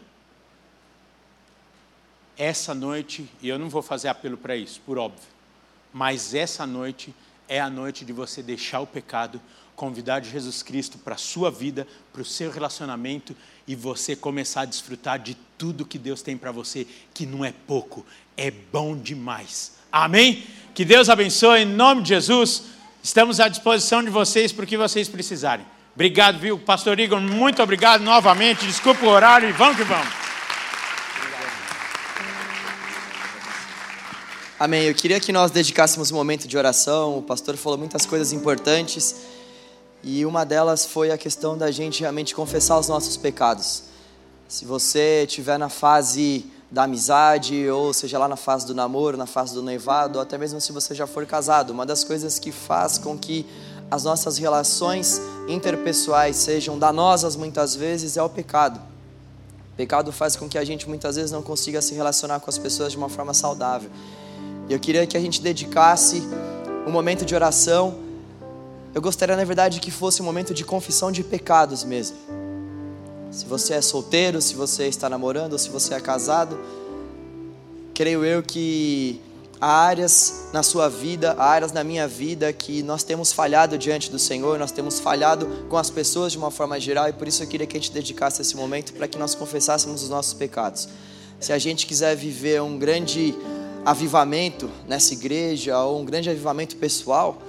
[2.36, 5.26] essa noite, e eu não vou fazer apelo para isso, por óbvio,
[5.94, 7.14] mas essa noite
[7.48, 9.40] é a noite de você deixar o pecado,
[9.80, 13.34] convidar Jesus Cristo para a sua vida, para o seu relacionamento
[13.66, 17.54] e você começar a desfrutar de tudo que Deus tem para você, que não é
[17.66, 18.04] pouco,
[18.36, 19.72] é bom demais.
[19.90, 20.44] Amém?
[20.74, 22.64] Que Deus abençoe em nome de Jesus.
[23.02, 25.64] Estamos à disposição de vocês para o que vocês precisarem.
[25.94, 26.58] Obrigado, viu?
[26.58, 28.66] Pastor Igor, muito obrigado novamente.
[28.66, 30.12] Desculpa o horário e vamos que vamos.
[34.58, 34.82] Amém.
[34.84, 37.16] Eu queria que nós dedicássemos um momento de oração.
[37.16, 39.39] O pastor falou muitas coisas importantes
[40.02, 43.84] e uma delas foi a questão da gente realmente confessar os nossos pecados.
[44.48, 49.26] Se você estiver na fase da amizade, ou seja lá na fase do namoro, na
[49.26, 52.52] fase do noivado, ou até mesmo se você já for casado, uma das coisas que
[52.52, 53.44] faz com que
[53.90, 58.80] as nossas relações interpessoais sejam danosas muitas vezes é o pecado.
[59.72, 62.58] O pecado faz com que a gente muitas vezes não consiga se relacionar com as
[62.58, 63.90] pessoas de uma forma saudável.
[64.68, 66.22] E eu queria que a gente dedicasse
[66.86, 68.09] um momento de oração.
[68.92, 72.16] Eu gostaria, na verdade, que fosse um momento de confissão de pecados mesmo.
[73.30, 76.58] Se você é solteiro, se você está namorando, ou se você é casado,
[77.94, 79.20] creio eu que
[79.60, 84.10] há áreas na sua vida, há áreas na minha vida que nós temos falhado diante
[84.10, 87.44] do Senhor, nós temos falhado com as pessoas de uma forma geral e por isso
[87.44, 90.88] eu queria que a gente dedicasse esse momento para que nós confessássemos os nossos pecados.
[91.38, 93.36] Se a gente quiser viver um grande
[93.84, 97.40] avivamento nessa igreja ou um grande avivamento pessoal,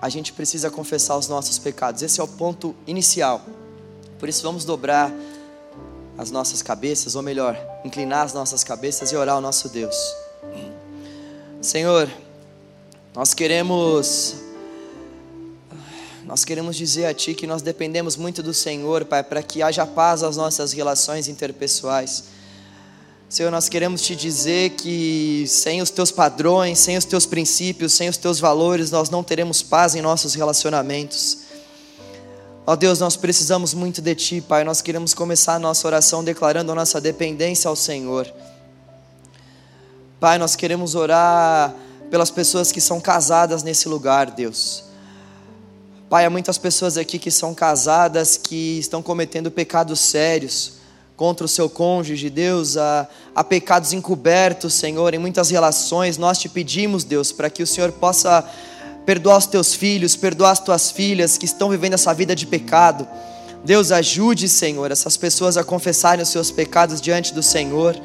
[0.00, 2.02] a gente precisa confessar os nossos pecados.
[2.02, 3.42] Esse é o ponto inicial.
[4.18, 5.12] Por isso vamos dobrar
[6.18, 9.96] as nossas cabeças, ou melhor, inclinar as nossas cabeças e orar ao nosso Deus.
[11.60, 12.10] Senhor,
[13.14, 14.36] nós queremos
[16.24, 19.86] nós queremos dizer a Ti que nós dependemos muito do Senhor, Pai, para que haja
[19.86, 22.24] paz às nossas relações interpessoais.
[23.28, 28.08] Senhor, nós queremos te dizer que sem os teus padrões, sem os teus princípios, sem
[28.08, 31.38] os teus valores, nós não teremos paz em nossos relacionamentos.
[32.64, 34.62] Ó Deus, nós precisamos muito de Ti, Pai.
[34.62, 38.32] Nós queremos começar a nossa oração declarando a nossa dependência ao Senhor.
[40.20, 41.74] Pai, nós queremos orar
[42.08, 44.84] pelas pessoas que são casadas nesse lugar, Deus.
[46.08, 50.75] Pai, há muitas pessoas aqui que são casadas que estão cometendo pecados sérios
[51.16, 56.18] contra o seu cônjuge, Deus, há, há pecados encobertos, Senhor, em muitas relações.
[56.18, 58.44] Nós te pedimos, Deus, para que o Senhor possa
[59.06, 63.08] perdoar os teus filhos, perdoar as tuas filhas que estão vivendo essa vida de pecado.
[63.64, 67.98] Deus, ajude, Senhor, essas pessoas a confessarem os seus pecados diante do Senhor.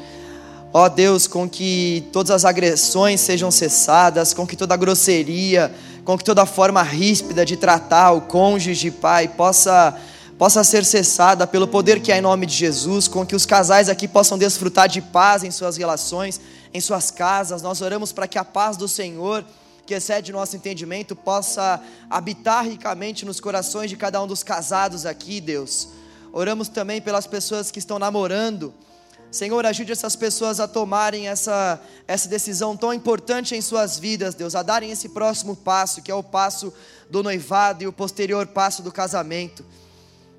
[0.74, 5.70] Ó Deus, com que todas as agressões sejam cessadas, com que toda grosseria,
[6.06, 9.98] com que toda forma ríspida de tratar o cônjuge, Pai, possa
[10.42, 13.88] possa ser cessada pelo poder que há em nome de Jesus, com que os casais
[13.88, 16.42] aqui possam desfrutar de paz em suas relações,
[16.74, 17.62] em suas casas.
[17.62, 19.46] Nós oramos para que a paz do Senhor,
[19.86, 21.80] que excede nosso entendimento, possa
[22.10, 25.90] habitar ricamente nos corações de cada um dos casados aqui, Deus.
[26.34, 28.74] Oramos também pelas pessoas que estão namorando,
[29.30, 34.56] Senhor, ajude essas pessoas a tomarem essa, essa decisão tão importante em suas vidas, Deus,
[34.56, 36.74] a darem esse próximo passo, que é o passo
[37.12, 39.64] do noivado e o posterior passo do casamento.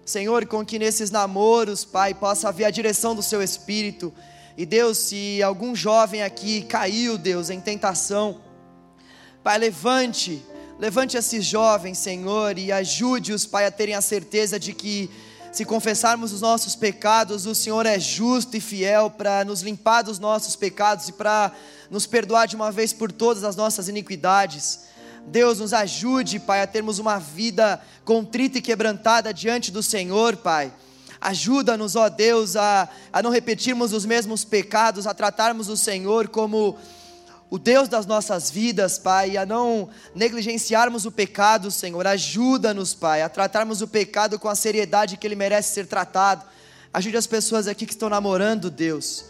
[0.04, 4.12] Senhor, com que nesses namoros, Pai, possa haver a direção do Seu Espírito.
[4.56, 8.40] E Deus, se algum jovem aqui caiu, Deus, em tentação,
[9.42, 10.42] Pai, levante,
[10.78, 15.10] levante esses jovens, Senhor, e ajude-os, Pai, a terem a certeza de que
[15.52, 20.18] se confessarmos os nossos pecados, o Senhor é justo e fiel para nos limpar dos
[20.18, 21.52] nossos pecados e para
[21.90, 24.80] nos perdoar de uma vez por todas as nossas iniquidades.
[25.26, 30.72] Deus nos ajude, Pai, a termos uma vida contrita e quebrantada diante do Senhor, Pai.
[31.20, 36.76] Ajuda-nos, ó Deus, a, a não repetirmos os mesmos pecados, a tratarmos o Senhor como
[37.48, 42.06] o Deus das nossas vidas, Pai, a não negligenciarmos o pecado, Senhor.
[42.06, 46.44] Ajuda-nos, Pai, a tratarmos o pecado com a seriedade que ele merece ser tratado.
[46.92, 49.26] Ajude as pessoas aqui que estão namorando, Deus.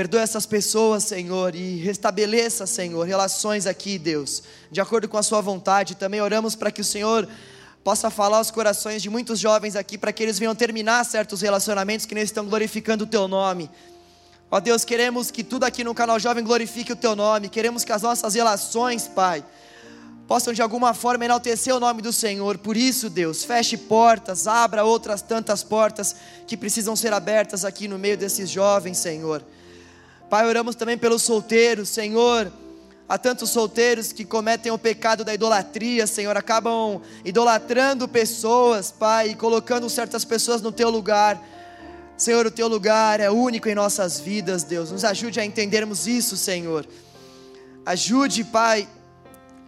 [0.00, 5.42] Perdoe essas pessoas, Senhor, e restabeleça, Senhor, relações aqui, Deus, de acordo com a Sua
[5.42, 5.94] vontade.
[5.94, 7.28] Também oramos para que o Senhor
[7.84, 12.06] possa falar aos corações de muitos jovens aqui, para que eles venham terminar certos relacionamentos
[12.06, 13.70] que nem estão glorificando o Teu nome.
[14.50, 17.92] Ó Deus, queremos que tudo aqui no canal Jovem glorifique o Teu nome, queremos que
[17.92, 19.44] as nossas relações, Pai,
[20.26, 22.56] possam de alguma forma enaltecer o nome do Senhor.
[22.56, 27.98] Por isso, Deus, feche portas, abra outras tantas portas que precisam ser abertas aqui no
[27.98, 29.44] meio desses jovens, Senhor.
[30.30, 32.52] Pai, oramos também pelos solteiros, Senhor.
[33.08, 39.34] Há tantos solteiros que cometem o pecado da idolatria, Senhor, acabam idolatrando pessoas, Pai, e
[39.34, 41.42] colocando certas pessoas no teu lugar.
[42.16, 44.92] Senhor, o teu lugar é único em nossas vidas, Deus.
[44.92, 46.86] Nos ajude a entendermos isso, Senhor.
[47.84, 48.88] Ajude, Pai,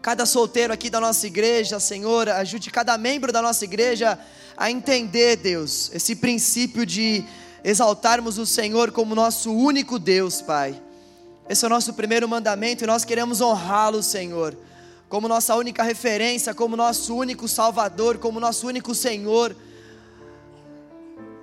[0.00, 4.16] cada solteiro aqui da nossa igreja, Senhor, ajude cada membro da nossa igreja
[4.56, 7.24] a entender, Deus, esse princípio de
[7.64, 10.80] exaltarmos o Senhor como nosso único Deus, Pai.
[11.48, 14.56] Esse é o nosso primeiro mandamento e nós queremos honrá-lo, Senhor,
[15.08, 19.54] como nossa única referência, como nosso único Salvador, como nosso único Senhor.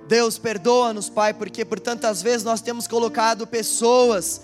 [0.08, 4.40] Deus, perdoa-nos, Pai, porque por tantas vezes nós temos colocado pessoas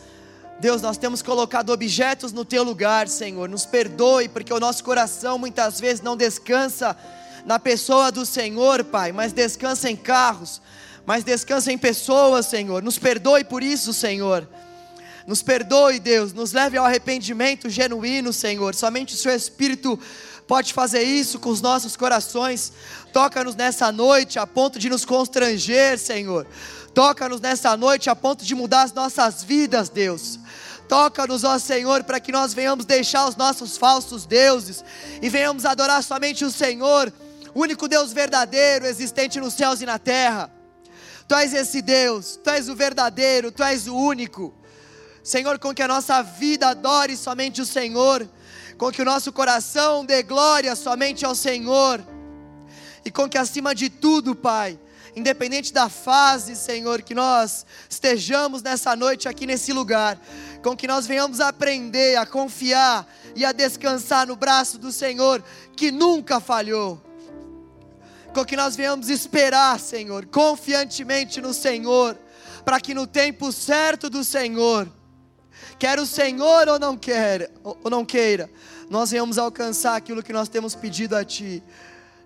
[0.59, 3.49] Deus, nós temos colocado objetos no teu lugar, Senhor.
[3.49, 6.97] Nos perdoe, porque o nosso coração muitas vezes não descansa
[7.45, 10.62] na pessoa do Senhor, Pai, mas descansa em carros,
[11.07, 12.83] mas descansa em pessoas, Senhor.
[12.83, 14.47] Nos perdoe por isso, Senhor.
[15.27, 18.75] Nos perdoe, Deus, nos leve ao arrependimento genuíno, Senhor.
[18.75, 19.99] Somente o Seu Espírito
[20.47, 22.73] pode fazer isso com os nossos corações.
[23.13, 26.47] Toca-nos nessa noite a ponto de nos constranger, Senhor.
[26.93, 30.39] Toca-nos nessa noite a ponto de mudar as nossas vidas, Deus.
[30.89, 34.85] Toca-nos, ó Senhor, para que nós venhamos deixar os nossos falsos deuses
[35.21, 37.13] e venhamos adorar somente o Senhor,
[37.55, 40.56] único Deus verdadeiro existente nos céus e na terra.
[41.29, 44.55] Tu és esse Deus, tu és o verdadeiro, tu és o único.
[45.22, 48.29] Senhor, com que a nossa vida adore somente o Senhor,
[48.79, 52.01] com que o nosso coração dê glória somente ao Senhor,
[53.05, 54.79] e com que acima de tudo, Pai,
[55.16, 60.20] independente da fase, Senhor, que nós estejamos nessa noite aqui nesse lugar,
[60.62, 65.43] com que nós venhamos aprender a confiar e a descansar no braço do Senhor,
[65.74, 67.06] que nunca falhou.
[68.37, 72.18] Com que nós venhamos esperar, Senhor, confiantemente no Senhor,
[72.66, 74.87] para que no tempo certo do Senhor,
[75.78, 78.51] quer o Senhor ou não quer, ou não queira,
[78.91, 81.62] nós venhamos alcançar aquilo que nós temos pedido a Ti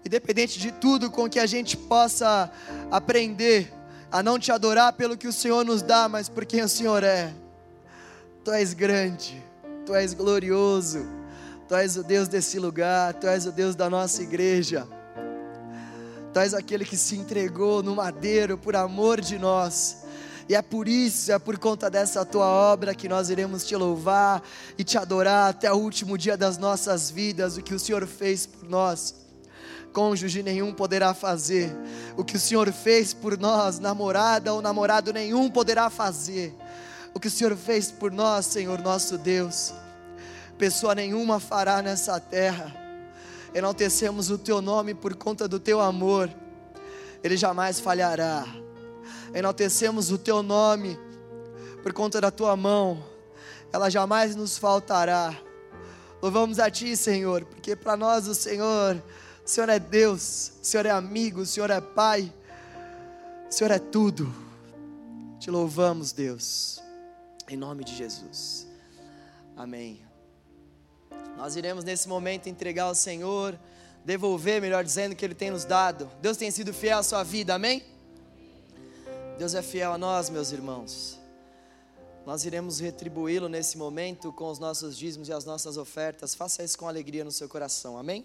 [0.05, 2.51] independente de tudo, com que a gente possa
[2.91, 3.73] aprender
[4.11, 7.05] a não te adorar pelo que o Senhor nos dá, mas por quem o Senhor
[7.05, 7.33] é.
[8.45, 9.41] Tu és grande,
[9.87, 11.07] tu és glorioso,
[11.69, 14.89] tu és o Deus desse lugar, tu és o Deus da nossa igreja.
[16.33, 20.05] Tu és aquele que se entregou no madeiro por amor de nós.
[20.49, 24.43] E é por isso, é por conta dessa tua obra que nós iremos te louvar
[24.77, 28.47] e te adorar até o último dia das nossas vidas, o que o Senhor fez
[28.47, 29.21] por nós
[29.93, 31.71] cônjuge nenhum poderá fazer.
[32.17, 36.55] O que o Senhor fez por nós, namorada ou namorado nenhum poderá fazer.
[37.13, 39.73] O que o Senhor fez por nós, Senhor nosso Deus,
[40.59, 42.80] pessoa nenhuma fará nessa terra.
[43.55, 46.31] Enaltecemos o teu nome por conta do teu amor,
[47.23, 48.47] ele jamais falhará.
[49.35, 50.99] Enaltecemos o teu nome
[51.83, 53.03] por conta da tua mão,
[53.73, 55.35] ela jamais nos faltará.
[56.23, 59.03] Louvamos a Ti, Senhor, porque para nós o Senhor
[59.45, 62.33] o Senhor é Deus, o Senhor é amigo, o Senhor é Pai,
[63.49, 64.33] o Senhor é tudo.
[65.41, 66.81] Te louvamos, Deus,
[67.49, 68.69] em nome de Jesus.
[69.57, 70.10] Amém.
[71.37, 73.59] Nós iremos nesse momento entregar ao Senhor,
[74.05, 76.11] devolver, melhor dizendo, o que Ele tem nos dado.
[76.21, 77.83] Deus tem sido fiel à sua vida, amém?
[79.39, 81.19] Deus é fiel a nós, meus irmãos.
[82.27, 86.35] Nós iremos retribuí-lo nesse momento com os nossos dízimos e as nossas ofertas.
[86.35, 88.25] Faça isso com alegria no seu coração, amém?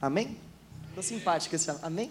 [0.00, 0.38] Amém?
[0.88, 1.70] Estou simpática esse.
[1.82, 2.10] Amém?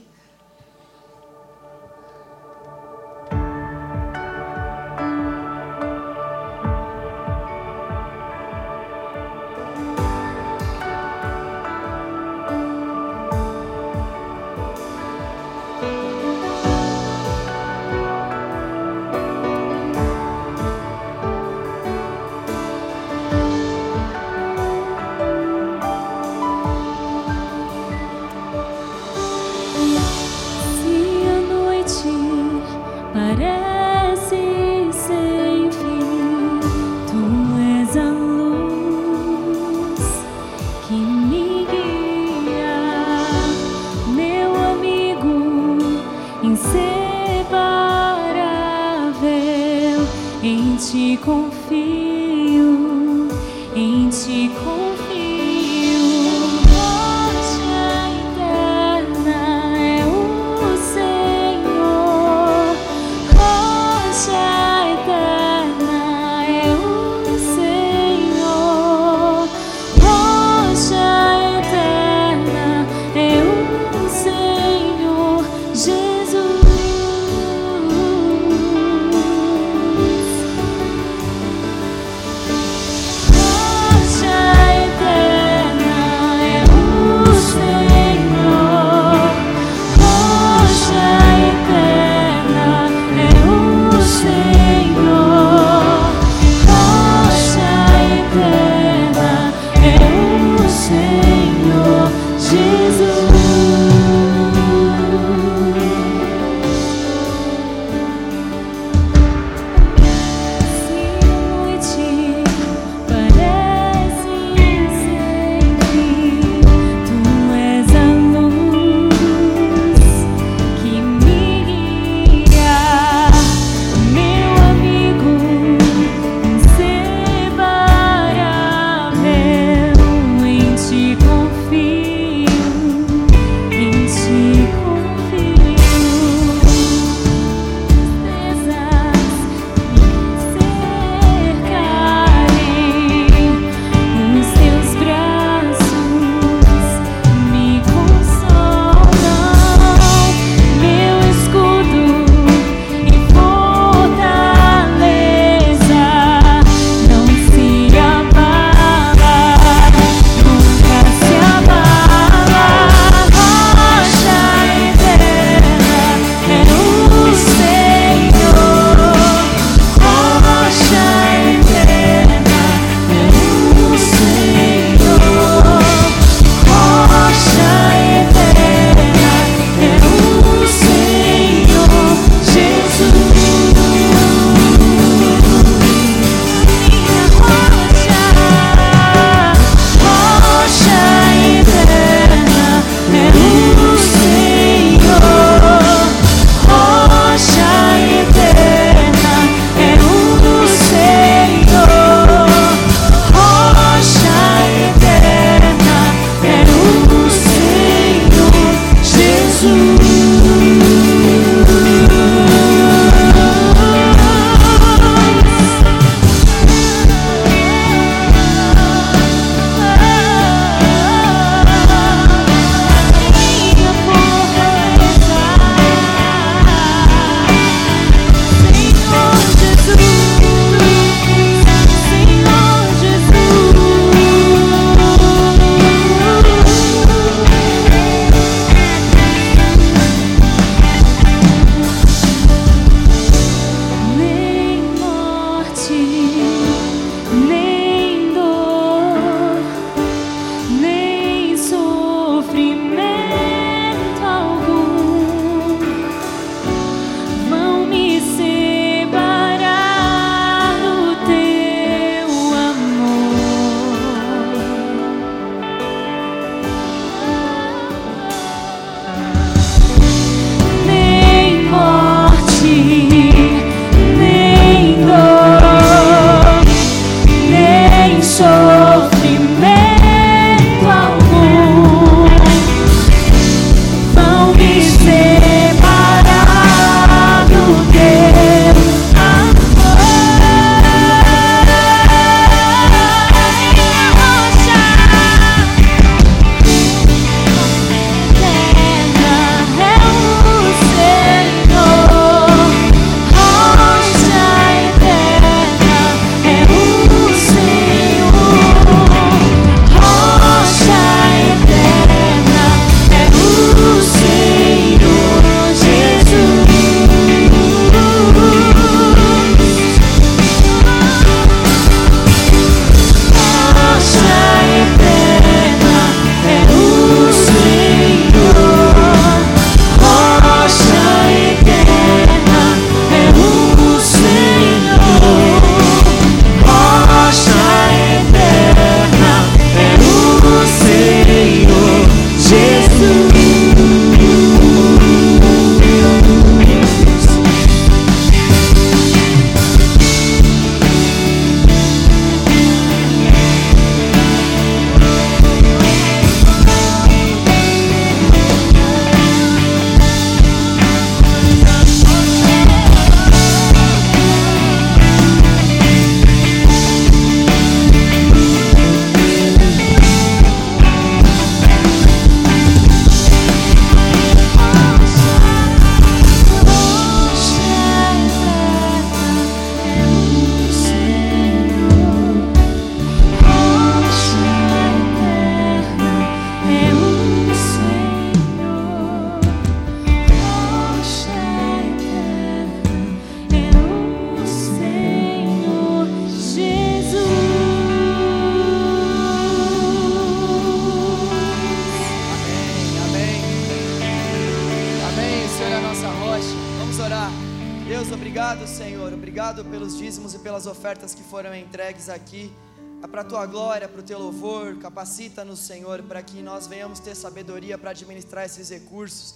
[411.10, 412.54] Ofertas que foram entregues aqui.
[413.02, 414.78] É para a tua glória, para o teu louvor.
[414.78, 419.36] Capacita-nos, Senhor, para que nós venhamos ter sabedoria para administrar esses recursos,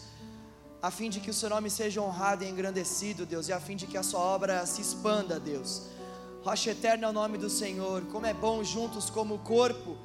[0.81, 3.75] a fim de que o seu nome seja honrado e engrandecido, Deus, e a fim
[3.75, 5.83] de que a sua obra se expanda, Deus.
[6.43, 8.01] Rocha eterna é o nome do Senhor.
[8.11, 9.95] Como é bom juntos como corpo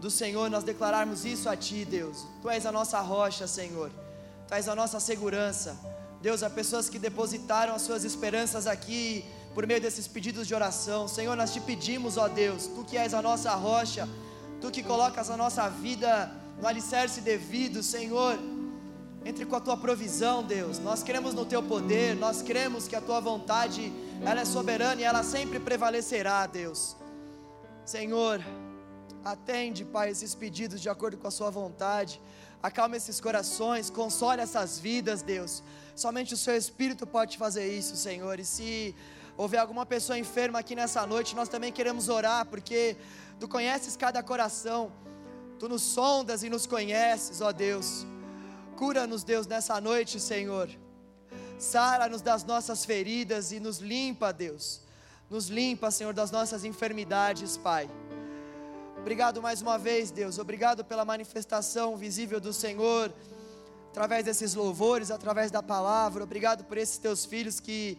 [0.00, 2.24] do Senhor nós declararmos isso a ti, Deus.
[2.40, 3.90] Tu és a nossa rocha, Senhor.
[4.46, 5.76] Tu és a nossa segurança.
[6.22, 9.24] Deus, há pessoas que depositaram as suas esperanças aqui
[9.58, 11.08] por meio desses pedidos de oração.
[11.08, 14.08] Senhor, nós te pedimos, ó Deus, tu que és a nossa rocha,
[14.60, 18.38] tu que colocas a nossa vida no alicerce devido, Senhor.
[19.24, 20.78] Entre com a tua provisão, Deus.
[20.78, 23.92] Nós queremos no teu poder, nós cremos que a tua vontade
[24.24, 26.96] ela é soberana e ela sempre prevalecerá, Deus.
[27.84, 28.40] Senhor,
[29.24, 32.20] atende, Pai, esses pedidos de acordo com a Sua vontade.
[32.62, 35.64] Acalma esses corações, console essas vidas, Deus.
[35.96, 38.38] Somente o Seu Espírito pode fazer isso, Senhor.
[38.38, 38.94] E se
[39.38, 42.96] houver alguma pessoa enferma aqui nessa noite, nós também queremos orar, porque
[43.38, 44.92] Tu conheces cada coração,
[45.60, 48.04] Tu nos sondas e nos conheces, ó Deus.
[48.76, 50.68] Cura-nos, Deus, nessa noite, Senhor.
[51.58, 54.80] Sara-nos das nossas feridas e nos limpa, Deus.
[55.30, 57.88] Nos limpa, Senhor, das nossas enfermidades, Pai.
[58.98, 60.38] Obrigado mais uma vez, Deus.
[60.38, 63.12] Obrigado pela manifestação visível do Senhor,
[63.90, 66.24] através desses louvores, através da palavra.
[66.24, 67.98] Obrigado por esses teus filhos que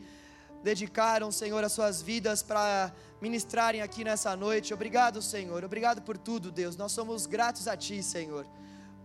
[0.63, 4.73] dedicaram, Senhor, as suas vidas para ministrarem aqui nessa noite.
[4.73, 5.63] Obrigado, Senhor.
[5.63, 6.75] Obrigado por tudo, Deus.
[6.75, 8.45] Nós somos gratos a Ti, Senhor.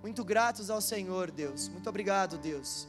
[0.02, 1.68] Muito gratos ao Senhor, Deus.
[1.68, 2.86] Muito obrigado, Deus.